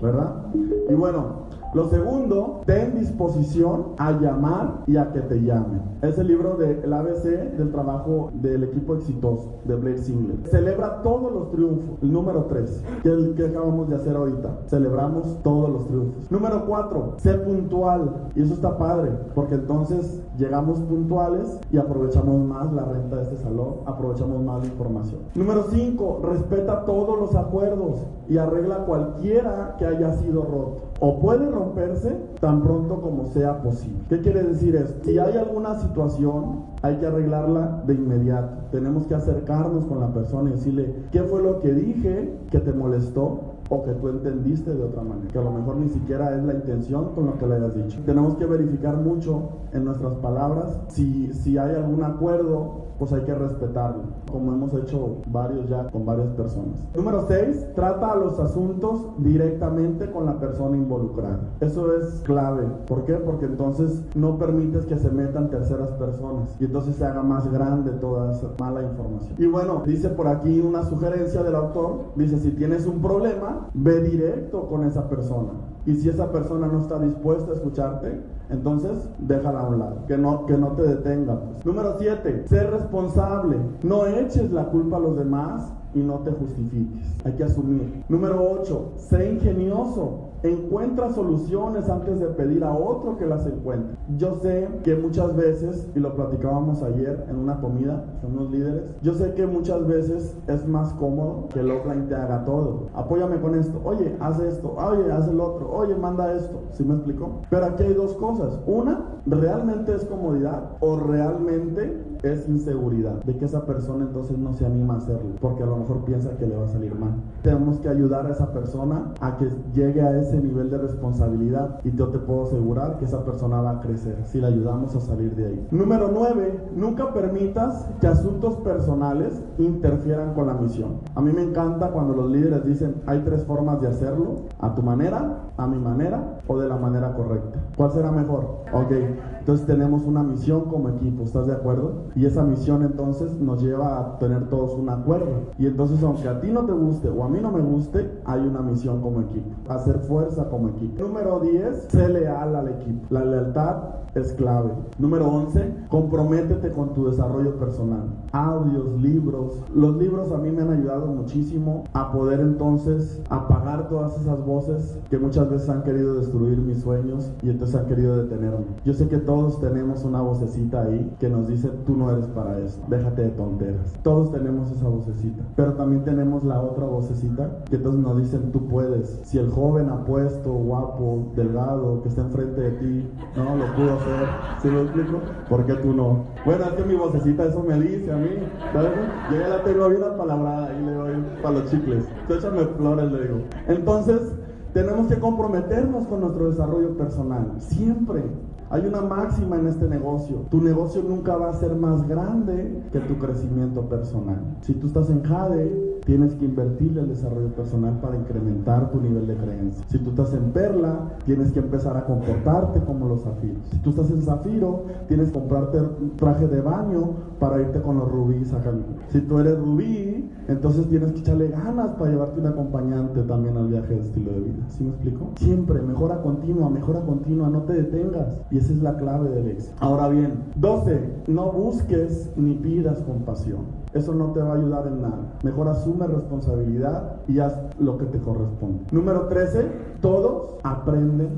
¿Verdad? 0.00 0.44
Y 0.88 0.94
bueno, 0.94 1.49
lo 1.72 1.88
segundo, 1.88 2.62
ten 2.66 2.98
disposición 2.98 3.94
a 3.96 4.10
llamar 4.12 4.82
y 4.88 4.96
a 4.96 5.12
que 5.12 5.20
te 5.20 5.40
llamen. 5.40 5.82
Es 6.02 6.18
el 6.18 6.26
libro 6.26 6.56
del 6.56 6.92
ABC 6.92 7.22
del 7.56 7.70
trabajo 7.70 8.30
del 8.34 8.64
equipo 8.64 8.96
exitoso 8.96 9.54
de 9.64 9.76
Blair 9.76 9.98
Singlet. 9.98 10.48
Celebra 10.48 11.00
todos 11.02 11.32
los 11.32 11.50
triunfos. 11.52 12.02
Número 12.02 12.46
3, 12.46 12.84
que 13.04 13.08
es 13.08 13.24
el 13.24 13.34
que 13.34 13.46
acabamos 13.46 13.88
de 13.88 13.94
hacer 13.94 14.16
ahorita. 14.16 14.62
Celebramos 14.66 15.40
todos 15.44 15.70
los 15.70 15.86
triunfos. 15.86 16.28
Número 16.28 16.66
4, 16.66 17.14
sé 17.18 17.34
puntual. 17.34 18.30
Y 18.34 18.42
eso 18.42 18.54
está 18.54 18.76
padre, 18.76 19.12
porque 19.36 19.54
entonces 19.54 20.20
llegamos 20.38 20.80
puntuales 20.80 21.60
y 21.70 21.78
aprovechamos 21.78 22.40
más 22.48 22.72
la 22.72 22.84
renta 22.84 23.16
de 23.16 23.22
este 23.22 23.36
salón, 23.36 23.74
aprovechamos 23.86 24.42
más 24.42 24.60
la 24.62 24.66
información. 24.66 25.20
Número 25.36 25.64
5, 25.70 26.20
respeta 26.24 26.84
todos 26.84 27.16
los 27.16 27.36
acuerdos 27.36 28.00
y 28.30 28.38
arregla 28.38 28.84
cualquiera 28.86 29.74
que 29.76 29.84
haya 29.84 30.12
sido 30.12 30.42
roto 30.42 30.82
o 31.00 31.18
puede 31.18 31.50
romperse 31.50 32.16
tan 32.40 32.62
pronto 32.62 33.00
como 33.00 33.26
sea 33.26 33.60
posible. 33.60 33.98
¿Qué 34.08 34.20
quiere 34.20 34.44
decir 34.44 34.76
esto? 34.76 35.04
Si 35.04 35.18
hay 35.18 35.36
alguna 35.36 35.80
situación, 35.80 36.64
hay 36.82 36.96
que 36.96 37.06
arreglarla 37.06 37.82
de 37.86 37.94
inmediato. 37.94 38.58
Tenemos 38.70 39.06
que 39.08 39.16
acercarnos 39.16 39.84
con 39.86 39.98
la 39.98 40.12
persona 40.12 40.50
y 40.50 40.52
decirle, 40.52 40.94
¿qué 41.10 41.22
fue 41.22 41.42
lo 41.42 41.58
que 41.60 41.72
dije 41.72 42.38
que 42.52 42.60
te 42.60 42.72
molestó? 42.72 43.49
O 43.70 43.82
que 43.84 43.92
tú 43.92 44.08
entendiste 44.08 44.74
de 44.74 44.82
otra 44.82 45.02
manera, 45.02 45.28
que 45.32 45.38
a 45.38 45.42
lo 45.42 45.52
mejor 45.52 45.76
ni 45.76 45.88
siquiera 45.88 46.34
es 46.36 46.42
la 46.42 46.54
intención 46.54 47.14
con 47.14 47.26
lo 47.26 47.38
que 47.38 47.46
le 47.46 47.54
hayas 47.54 47.74
dicho. 47.74 48.00
Tenemos 48.04 48.34
que 48.34 48.44
verificar 48.44 48.96
mucho 48.96 49.48
en 49.72 49.84
nuestras 49.84 50.14
palabras 50.16 50.80
si, 50.88 51.32
si 51.32 51.56
hay 51.56 51.76
algún 51.76 52.02
acuerdo 52.02 52.90
pues 53.00 53.14
hay 53.14 53.22
que 53.22 53.34
respetarlo, 53.34 54.02
como 54.30 54.52
hemos 54.52 54.74
hecho 54.74 55.22
varios 55.28 55.66
ya 55.70 55.86
con 55.90 56.04
varias 56.04 56.28
personas. 56.32 56.86
Número 56.94 57.24
6, 57.26 57.68
trata 57.74 58.14
los 58.14 58.38
asuntos 58.38 59.06
directamente 59.16 60.10
con 60.10 60.26
la 60.26 60.38
persona 60.38 60.76
involucrada. 60.76 61.40
Eso 61.60 61.94
es 61.96 62.20
clave. 62.26 62.66
¿Por 62.86 63.06
qué? 63.06 63.14
Porque 63.14 63.46
entonces 63.46 64.04
no 64.14 64.36
permites 64.36 64.84
que 64.84 64.98
se 64.98 65.10
metan 65.10 65.48
terceras 65.48 65.90
personas 65.92 66.54
y 66.60 66.66
entonces 66.66 66.96
se 66.96 67.06
haga 67.06 67.22
más 67.22 67.50
grande 67.50 67.92
toda 67.92 68.32
esa 68.32 68.48
mala 68.58 68.82
información. 68.82 69.34
Y 69.38 69.46
bueno, 69.46 69.82
dice 69.86 70.10
por 70.10 70.28
aquí 70.28 70.60
una 70.60 70.82
sugerencia 70.82 71.42
del 71.42 71.54
autor, 71.54 72.12
dice 72.16 72.38
si 72.38 72.50
tienes 72.50 72.84
un 72.84 73.00
problema, 73.00 73.59
ve 73.74 74.00
directo 74.02 74.68
con 74.68 74.84
esa 74.84 75.08
persona. 75.08 75.52
Y 75.86 75.94
si 75.96 76.08
esa 76.08 76.30
persona 76.30 76.66
no 76.66 76.80
está 76.80 76.98
dispuesta 76.98 77.52
a 77.52 77.54
escucharte, 77.54 78.20
entonces 78.50 79.08
déjala 79.18 79.60
a 79.60 79.68
un 79.68 79.78
lado, 79.78 80.06
que 80.06 80.18
no, 80.18 80.46
que 80.46 80.56
no 80.56 80.72
te 80.72 80.82
detenga. 80.82 81.40
Pues. 81.40 81.64
Número 81.64 81.96
7, 81.98 82.44
ser 82.46 82.70
responsable. 82.70 83.56
No 83.82 84.06
eches 84.06 84.50
la 84.50 84.66
culpa 84.66 84.98
a 84.98 85.00
los 85.00 85.16
demás 85.16 85.72
y 85.94 86.00
no 86.00 86.18
te 86.20 86.30
justifiques. 86.32 87.16
Hay 87.24 87.32
que 87.32 87.44
asumir. 87.44 88.04
Número 88.08 88.46
8, 88.60 88.92
sé 88.96 89.32
ingenioso. 89.32 90.29
Encuentra 90.42 91.10
soluciones 91.10 91.88
antes 91.90 92.18
de 92.18 92.26
pedir 92.28 92.64
a 92.64 92.72
otro 92.72 93.18
que 93.18 93.26
las 93.26 93.46
encuentre. 93.46 93.96
Yo 94.16 94.36
sé 94.36 94.68
que 94.82 94.96
muchas 94.96 95.36
veces, 95.36 95.86
y 95.94 95.98
lo 95.98 96.14
platicábamos 96.14 96.82
ayer 96.82 97.26
en 97.28 97.36
una 97.36 97.60
comida 97.60 98.04
con 98.22 98.32
unos 98.32 98.50
líderes, 98.50 98.84
yo 99.02 99.12
sé 99.14 99.34
que 99.34 99.46
muchas 99.46 99.86
veces 99.86 100.36
es 100.46 100.66
más 100.66 100.94
cómodo 100.94 101.48
que 101.52 101.60
el 101.60 101.70
offline 101.70 102.08
te 102.08 102.14
haga 102.14 102.44
todo. 102.44 102.88
Apóyame 102.94 103.38
con 103.40 103.54
esto. 103.54 103.80
Oye, 103.84 104.16
haz 104.20 104.40
esto. 104.40 104.74
Oye, 104.76 105.12
haz 105.12 105.28
el 105.28 105.40
otro. 105.40 105.70
Oye, 105.70 105.94
manda 105.94 106.32
esto. 106.32 106.62
¿Sí 106.72 106.84
me 106.84 106.94
explico? 106.94 107.42
Pero 107.50 107.66
aquí 107.66 107.82
hay 107.82 107.94
dos 107.94 108.14
cosas. 108.14 108.58
Una, 108.66 109.20
realmente 109.26 109.94
es 109.94 110.04
comodidad 110.06 110.70
o 110.80 110.96
realmente 110.96 112.09
es 112.22 112.48
inseguridad 112.48 113.22
de 113.24 113.36
que 113.36 113.44
esa 113.44 113.64
persona 113.66 114.04
entonces 114.04 114.38
no 114.38 114.52
se 114.52 114.66
anima 114.66 114.94
a 114.94 114.96
hacerlo 114.98 115.30
porque 115.40 115.62
a 115.62 115.66
lo 115.66 115.76
mejor 115.76 116.04
piensa 116.04 116.36
que 116.36 116.46
le 116.46 116.56
va 116.56 116.64
a 116.64 116.68
salir 116.68 116.94
mal. 116.94 117.14
Tenemos 117.42 117.78
que 117.78 117.88
ayudar 117.88 118.26
a 118.26 118.30
esa 118.30 118.52
persona 118.52 119.12
a 119.20 119.36
que 119.36 119.48
llegue 119.74 120.02
a 120.02 120.18
ese 120.18 120.40
nivel 120.40 120.70
de 120.70 120.78
responsabilidad 120.78 121.80
y 121.84 121.94
yo 121.94 122.08
te 122.08 122.18
puedo 122.18 122.44
asegurar 122.44 122.98
que 122.98 123.04
esa 123.04 123.24
persona 123.24 123.60
va 123.60 123.70
a 123.72 123.80
crecer 123.80 124.16
si 124.24 124.40
le 124.40 124.48
ayudamos 124.48 124.94
a 124.94 125.00
salir 125.00 125.34
de 125.34 125.46
ahí. 125.46 125.66
Número 125.70 126.10
9, 126.12 126.70
nunca 126.76 127.12
permitas 127.12 127.86
que 128.00 128.06
asuntos 128.06 128.56
personales 128.58 129.42
interfieran 129.58 130.34
con 130.34 130.46
la 130.46 130.54
misión. 130.54 131.00
A 131.14 131.20
mí 131.20 131.32
me 131.32 131.42
encanta 131.42 131.90
cuando 131.90 132.14
los 132.14 132.30
líderes 132.30 132.64
dicen 132.64 132.96
hay 133.06 133.20
tres 133.20 133.44
formas 133.44 133.80
de 133.80 133.88
hacerlo, 133.88 134.46
a 134.58 134.74
tu 134.74 134.82
manera, 134.82 135.50
a 135.56 135.66
mi 135.66 135.78
manera 135.78 136.38
o 136.46 136.58
de 136.58 136.68
la 136.68 136.76
manera 136.76 137.14
correcta. 137.14 137.58
¿Cuál 137.76 137.92
será 137.92 138.10
mejor? 138.10 138.60
Ok, 138.72 138.92
entonces 139.40 139.66
tenemos 139.66 140.04
una 140.04 140.22
misión 140.22 140.66
como 140.66 140.90
equipo, 140.90 141.24
¿estás 141.24 141.46
de 141.46 141.52
acuerdo? 141.52 142.09
Y 142.14 142.26
esa 142.26 142.42
misión 142.44 142.82
entonces 142.82 143.32
nos 143.40 143.62
lleva 143.62 143.98
a 143.98 144.18
tener 144.18 144.48
todos 144.48 144.72
un 144.74 144.88
acuerdo. 144.88 145.50
Y 145.58 145.66
entonces 145.66 146.02
aunque 146.02 146.28
a 146.28 146.40
ti 146.40 146.50
no 146.50 146.64
te 146.64 146.72
guste 146.72 147.08
o 147.08 147.24
a 147.24 147.28
mí 147.28 147.38
no 147.40 147.50
me 147.50 147.60
guste, 147.60 148.10
hay 148.24 148.40
una 148.40 148.60
misión 148.60 149.00
como 149.00 149.20
equipo. 149.20 149.50
Hacer 149.68 149.98
fuerza 150.00 150.48
como 150.48 150.68
equipo. 150.68 151.02
Número 151.02 151.40
10, 151.40 151.88
sé 151.88 152.08
leal 152.08 152.54
al 152.56 152.68
equipo. 152.68 153.06
La 153.10 153.24
lealtad 153.24 154.00
es 154.14 154.32
clave. 154.32 154.70
Número 154.98 155.28
11, 155.28 155.86
comprométete 155.88 156.72
con 156.72 156.94
tu 156.94 157.06
desarrollo 157.06 157.56
personal. 157.56 158.08
Audios, 158.32 159.00
libros. 159.00 159.62
Los 159.74 159.96
libros 159.96 160.32
a 160.32 160.38
mí 160.38 160.50
me 160.50 160.62
han 160.62 160.70
ayudado 160.70 161.06
muchísimo 161.06 161.84
a 161.92 162.12
poder 162.12 162.40
entonces 162.40 163.20
apagar 163.28 163.88
todas 163.88 164.20
esas 164.20 164.44
voces 164.44 164.98
que 165.10 165.18
muchas 165.18 165.48
veces 165.50 165.68
han 165.68 165.82
querido 165.82 166.14
destruir 166.14 166.58
mis 166.58 166.80
sueños 166.80 167.30
y 167.42 167.50
entonces 167.50 167.76
han 167.76 167.86
querido 167.86 168.16
detenerme. 168.16 168.66
Yo 168.84 168.94
sé 168.94 169.08
que 169.08 169.18
todos 169.18 169.60
tenemos 169.60 170.04
una 170.04 170.20
vocecita 170.20 170.82
ahí 170.82 171.14
que 171.18 171.28
nos 171.28 171.48
dice, 171.48 171.70
tú 171.86 171.96
no 172.00 172.10
eres 172.10 172.26
para 172.28 172.58
eso, 172.58 172.80
déjate 172.88 173.22
de 173.22 173.28
tonteras. 173.30 173.92
Todos 174.02 174.32
tenemos 174.32 174.70
esa 174.70 174.88
vocecita, 174.88 175.44
pero 175.54 175.74
también 175.74 176.02
tenemos 176.02 176.42
la 176.44 176.60
otra 176.60 176.86
vocecita 176.86 177.62
que 177.68 177.76
entonces 177.76 178.00
nos 178.00 178.16
dicen, 178.18 178.50
tú 178.52 178.66
puedes. 178.66 179.20
Si 179.24 179.38
el 179.38 179.50
joven 179.50 179.90
apuesto, 179.90 180.50
guapo, 180.50 181.30
delgado, 181.36 182.02
que 182.02 182.08
está 182.08 182.22
enfrente 182.22 182.60
de 182.60 182.70
ti, 182.72 183.10
no 183.36 183.56
lo 183.56 183.66
pudo 183.74 183.94
hacer, 183.94 184.28
¿sí 184.62 184.70
lo 184.70 184.80
explico? 184.82 185.18
¿Por 185.48 185.66
qué 185.66 185.74
tú 185.74 185.92
no? 185.92 186.24
Bueno, 186.46 186.64
es 186.64 186.70
que 186.72 186.84
mi 186.84 186.96
vocecita 186.96 187.44
eso 187.44 187.62
me 187.62 187.78
dice 187.78 188.10
a 188.10 188.16
mí, 188.16 188.30
¿sabes? 188.72 188.92
Yo 189.30 189.38
ya 189.38 189.48
la 189.48 189.62
tengo 189.62 189.88
bien 189.88 190.02
palabrada 190.16 190.70
y 190.74 190.84
le 190.84 190.92
doy 190.92 191.24
para 191.42 191.58
los 191.58 191.70
chicles. 191.70 192.04
Entonces 192.22 192.44
échame 192.44 192.64
flores, 192.76 193.12
le 193.12 193.22
digo. 193.22 193.38
Entonces, 193.68 194.32
tenemos 194.72 195.08
que 195.08 195.18
comprometernos 195.18 196.06
con 196.06 196.20
nuestro 196.20 196.50
desarrollo 196.50 196.96
personal, 196.96 197.54
siempre. 197.58 198.22
Hay 198.70 198.86
una 198.86 199.00
máxima 199.00 199.56
en 199.56 199.66
este 199.66 199.88
negocio. 199.88 200.46
Tu 200.48 200.60
negocio 200.60 201.02
nunca 201.02 201.36
va 201.36 201.50
a 201.50 201.54
ser 201.54 201.74
más 201.74 202.06
grande 202.06 202.84
que 202.92 203.00
tu 203.00 203.18
crecimiento 203.18 203.88
personal. 203.88 204.58
Si 204.60 204.74
tú 204.74 204.86
estás 204.86 205.10
en 205.10 205.24
Jade, 205.24 205.89
tienes 206.04 206.34
que 206.34 206.44
invertirle 206.44 207.02
el 207.02 207.08
desarrollo 207.08 207.48
personal 207.48 207.98
para 208.00 208.16
incrementar 208.16 208.90
tu 208.90 209.00
nivel 209.00 209.26
de 209.26 209.36
creencia. 209.36 209.84
Si 209.88 209.98
tú 209.98 210.10
estás 210.10 210.32
en 210.34 210.50
Perla, 210.52 211.16
tienes 211.24 211.52
que 211.52 211.60
empezar 211.60 211.96
a 211.96 212.04
comportarte 212.04 212.80
como 212.80 213.08
los 213.08 213.22
zafiros. 213.22 213.66
Si 213.70 213.78
tú 213.78 213.90
estás 213.90 214.10
en 214.10 214.22
Zafiro, 214.22 214.84
tienes 215.08 215.28
que 215.28 215.38
comprarte 215.38 215.78
un 215.78 216.16
traje 216.16 216.46
de 216.46 216.60
baño 216.60 217.14
para 217.38 217.60
irte 217.60 217.80
con 217.80 217.98
los 217.98 218.10
rubíes 218.10 218.52
a 218.52 218.60
Cancún. 218.60 218.96
Si 219.08 219.20
tú 219.20 219.38
eres 219.38 219.58
rubí, 219.58 220.30
entonces 220.48 220.88
tienes 220.88 221.12
que 221.12 221.20
echarle 221.20 221.48
ganas 221.48 221.90
para 221.92 222.10
llevarte 222.10 222.40
un 222.40 222.46
acompañante 222.46 223.22
también 223.22 223.56
al 223.56 223.68
viaje 223.68 223.94
de 223.94 224.00
estilo 224.00 224.32
de 224.32 224.40
vida. 224.40 224.64
¿Sí 224.68 224.84
me 224.84 224.90
explico? 224.90 225.30
Siempre, 225.36 225.80
mejora 225.82 226.22
continua, 226.22 226.68
mejora 226.68 227.00
continua, 227.02 227.48
no 227.48 227.62
te 227.62 227.74
detengas. 227.74 228.40
Y 228.50 228.58
esa 228.58 228.72
es 228.72 228.82
la 228.82 228.96
clave 228.96 229.30
del 229.30 229.48
éxito. 229.48 229.74
Ahora 229.80 230.08
bien, 230.08 230.44
12. 230.56 231.22
No 231.28 231.52
busques 231.52 232.30
ni 232.36 232.54
pidas 232.54 233.00
compasión. 233.02 233.79
Eso 233.92 234.14
no 234.14 234.26
te 234.26 234.40
va 234.40 234.52
a 234.52 234.56
ayudar 234.56 234.86
en 234.86 235.02
nada. 235.02 235.18
Mejor 235.42 235.68
asume 235.68 236.06
responsabilidad 236.06 237.16
y 237.26 237.40
haz 237.40 237.58
lo 237.78 237.98
que 237.98 238.06
te 238.06 238.18
corresponde. 238.18 238.84
Número 238.92 239.26
13. 239.26 239.66
Todos 240.00 240.58
aprenden 240.62 241.28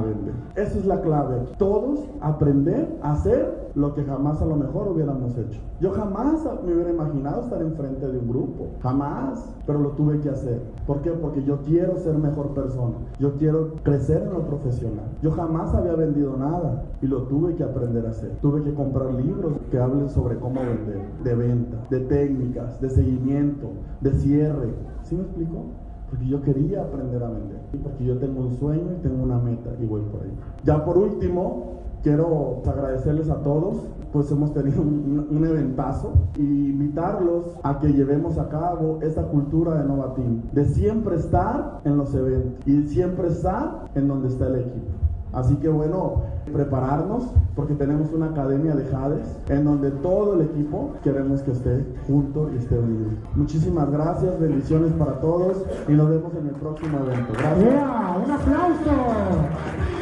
vender. 0.00 0.34
Esa 0.56 0.78
es 0.78 0.86
la 0.86 1.00
clave. 1.00 1.36
Todos 1.58 2.00
aprender 2.20 2.98
a 3.02 3.12
hacer 3.12 3.70
lo 3.74 3.94
que 3.94 4.04
jamás 4.04 4.40
a 4.42 4.46
lo 4.46 4.56
mejor 4.56 4.88
hubiéramos 4.88 5.36
hecho. 5.36 5.60
Yo 5.80 5.92
jamás 5.92 6.46
me 6.64 6.74
hubiera 6.74 6.90
imaginado 6.90 7.42
estar 7.42 7.62
enfrente 7.62 8.06
de 8.06 8.18
un 8.18 8.28
grupo. 8.28 8.70
Jamás. 8.82 9.48
Pero 9.66 9.78
lo 9.78 9.90
tuve 9.90 10.20
que 10.20 10.28
hacer. 10.28 10.60
¿Por 10.86 11.02
qué? 11.02 11.10
Porque 11.12 11.44
yo 11.44 11.62
quiero 11.62 11.96
ser 11.98 12.18
mejor 12.18 12.48
persona. 12.48 12.96
Yo 13.18 13.34
quiero 13.36 13.74
crecer 13.84 14.22
en 14.22 14.32
lo 14.32 14.40
profesional. 14.46 15.06
Yo 15.22 15.30
jamás 15.30 15.74
había 15.74 15.94
vendido 15.94 16.36
nada 16.36 16.84
y 17.00 17.06
lo 17.06 17.22
tuve 17.22 17.54
que 17.54 17.62
aprender 17.62 18.06
a 18.06 18.10
hacer. 18.10 18.36
Tuve 18.40 18.62
que 18.62 18.74
comprar 18.74 19.12
libros 19.14 19.54
que 19.70 19.78
hablen 19.78 20.08
sobre 20.10 20.38
cómo 20.38 20.60
vender, 20.60 21.00
de 21.22 21.34
venta, 21.34 21.76
de 21.90 22.00
técnicas, 22.00 22.80
de 22.80 22.90
seguimiento, 22.90 23.70
de 24.00 24.12
cierre. 24.12 24.74
¿Sí 25.04 25.14
me 25.14 25.22
explico? 25.22 25.64
Porque 26.12 26.26
yo 26.26 26.42
quería 26.42 26.82
aprender 26.82 27.22
a 27.22 27.30
vender. 27.30 27.58
Porque 27.82 28.04
yo 28.04 28.18
tengo 28.18 28.42
un 28.42 28.54
sueño 28.58 28.92
y 28.98 29.02
tengo 29.02 29.22
una 29.22 29.38
meta 29.38 29.70
y 29.80 29.86
voy 29.86 30.02
por 30.02 30.20
ahí. 30.20 30.38
Ya 30.62 30.84
por 30.84 30.98
último, 30.98 31.80
quiero 32.02 32.60
agradecerles 32.66 33.30
a 33.30 33.36
todos, 33.36 33.78
pues 34.12 34.30
hemos 34.30 34.52
tenido 34.52 34.82
un, 34.82 35.42
eventazo 35.42 36.12
y 36.36 36.42
invitarlos 36.42 37.56
a 37.62 37.78
que 37.78 37.88
llevemos 37.88 38.36
a 38.36 38.50
cabo 38.50 38.98
esta 39.00 39.22
cultura 39.22 39.80
de 39.80 39.88
Novatim, 39.88 40.42
de 40.52 40.66
siempre 40.66 41.16
estar 41.16 41.80
en 41.84 41.96
los 41.96 42.14
eventos 42.14 42.66
y 42.66 42.82
siempre 42.88 43.28
estar 43.28 43.88
en 43.94 44.08
donde 44.08 44.28
está 44.28 44.48
el 44.48 44.56
equipo. 44.56 44.92
Así 45.32 45.56
que 45.56 45.68
bueno, 45.68 46.22
prepararnos 46.52 47.24
porque 47.56 47.74
tenemos 47.74 48.12
una 48.12 48.26
academia 48.26 48.74
de 48.74 48.84
Jades 48.84 49.26
en 49.48 49.64
donde 49.64 49.90
todo 49.90 50.34
el 50.34 50.42
equipo 50.42 50.92
queremos 51.02 51.40
que 51.42 51.52
esté 51.52 51.84
junto 52.06 52.50
y 52.52 52.58
esté 52.58 52.78
unido. 52.78 53.10
Muchísimas 53.34 53.90
gracias, 53.90 54.38
bendiciones 54.38 54.92
para 54.92 55.20
todos 55.20 55.58
y 55.88 55.92
nos 55.92 56.10
vemos 56.10 56.32
en 56.34 56.48
el 56.48 56.54
próximo 56.54 56.98
evento. 56.98 57.32
Gracias. 57.32 57.84
¡Un 58.24 58.30
aplauso! 58.30 60.01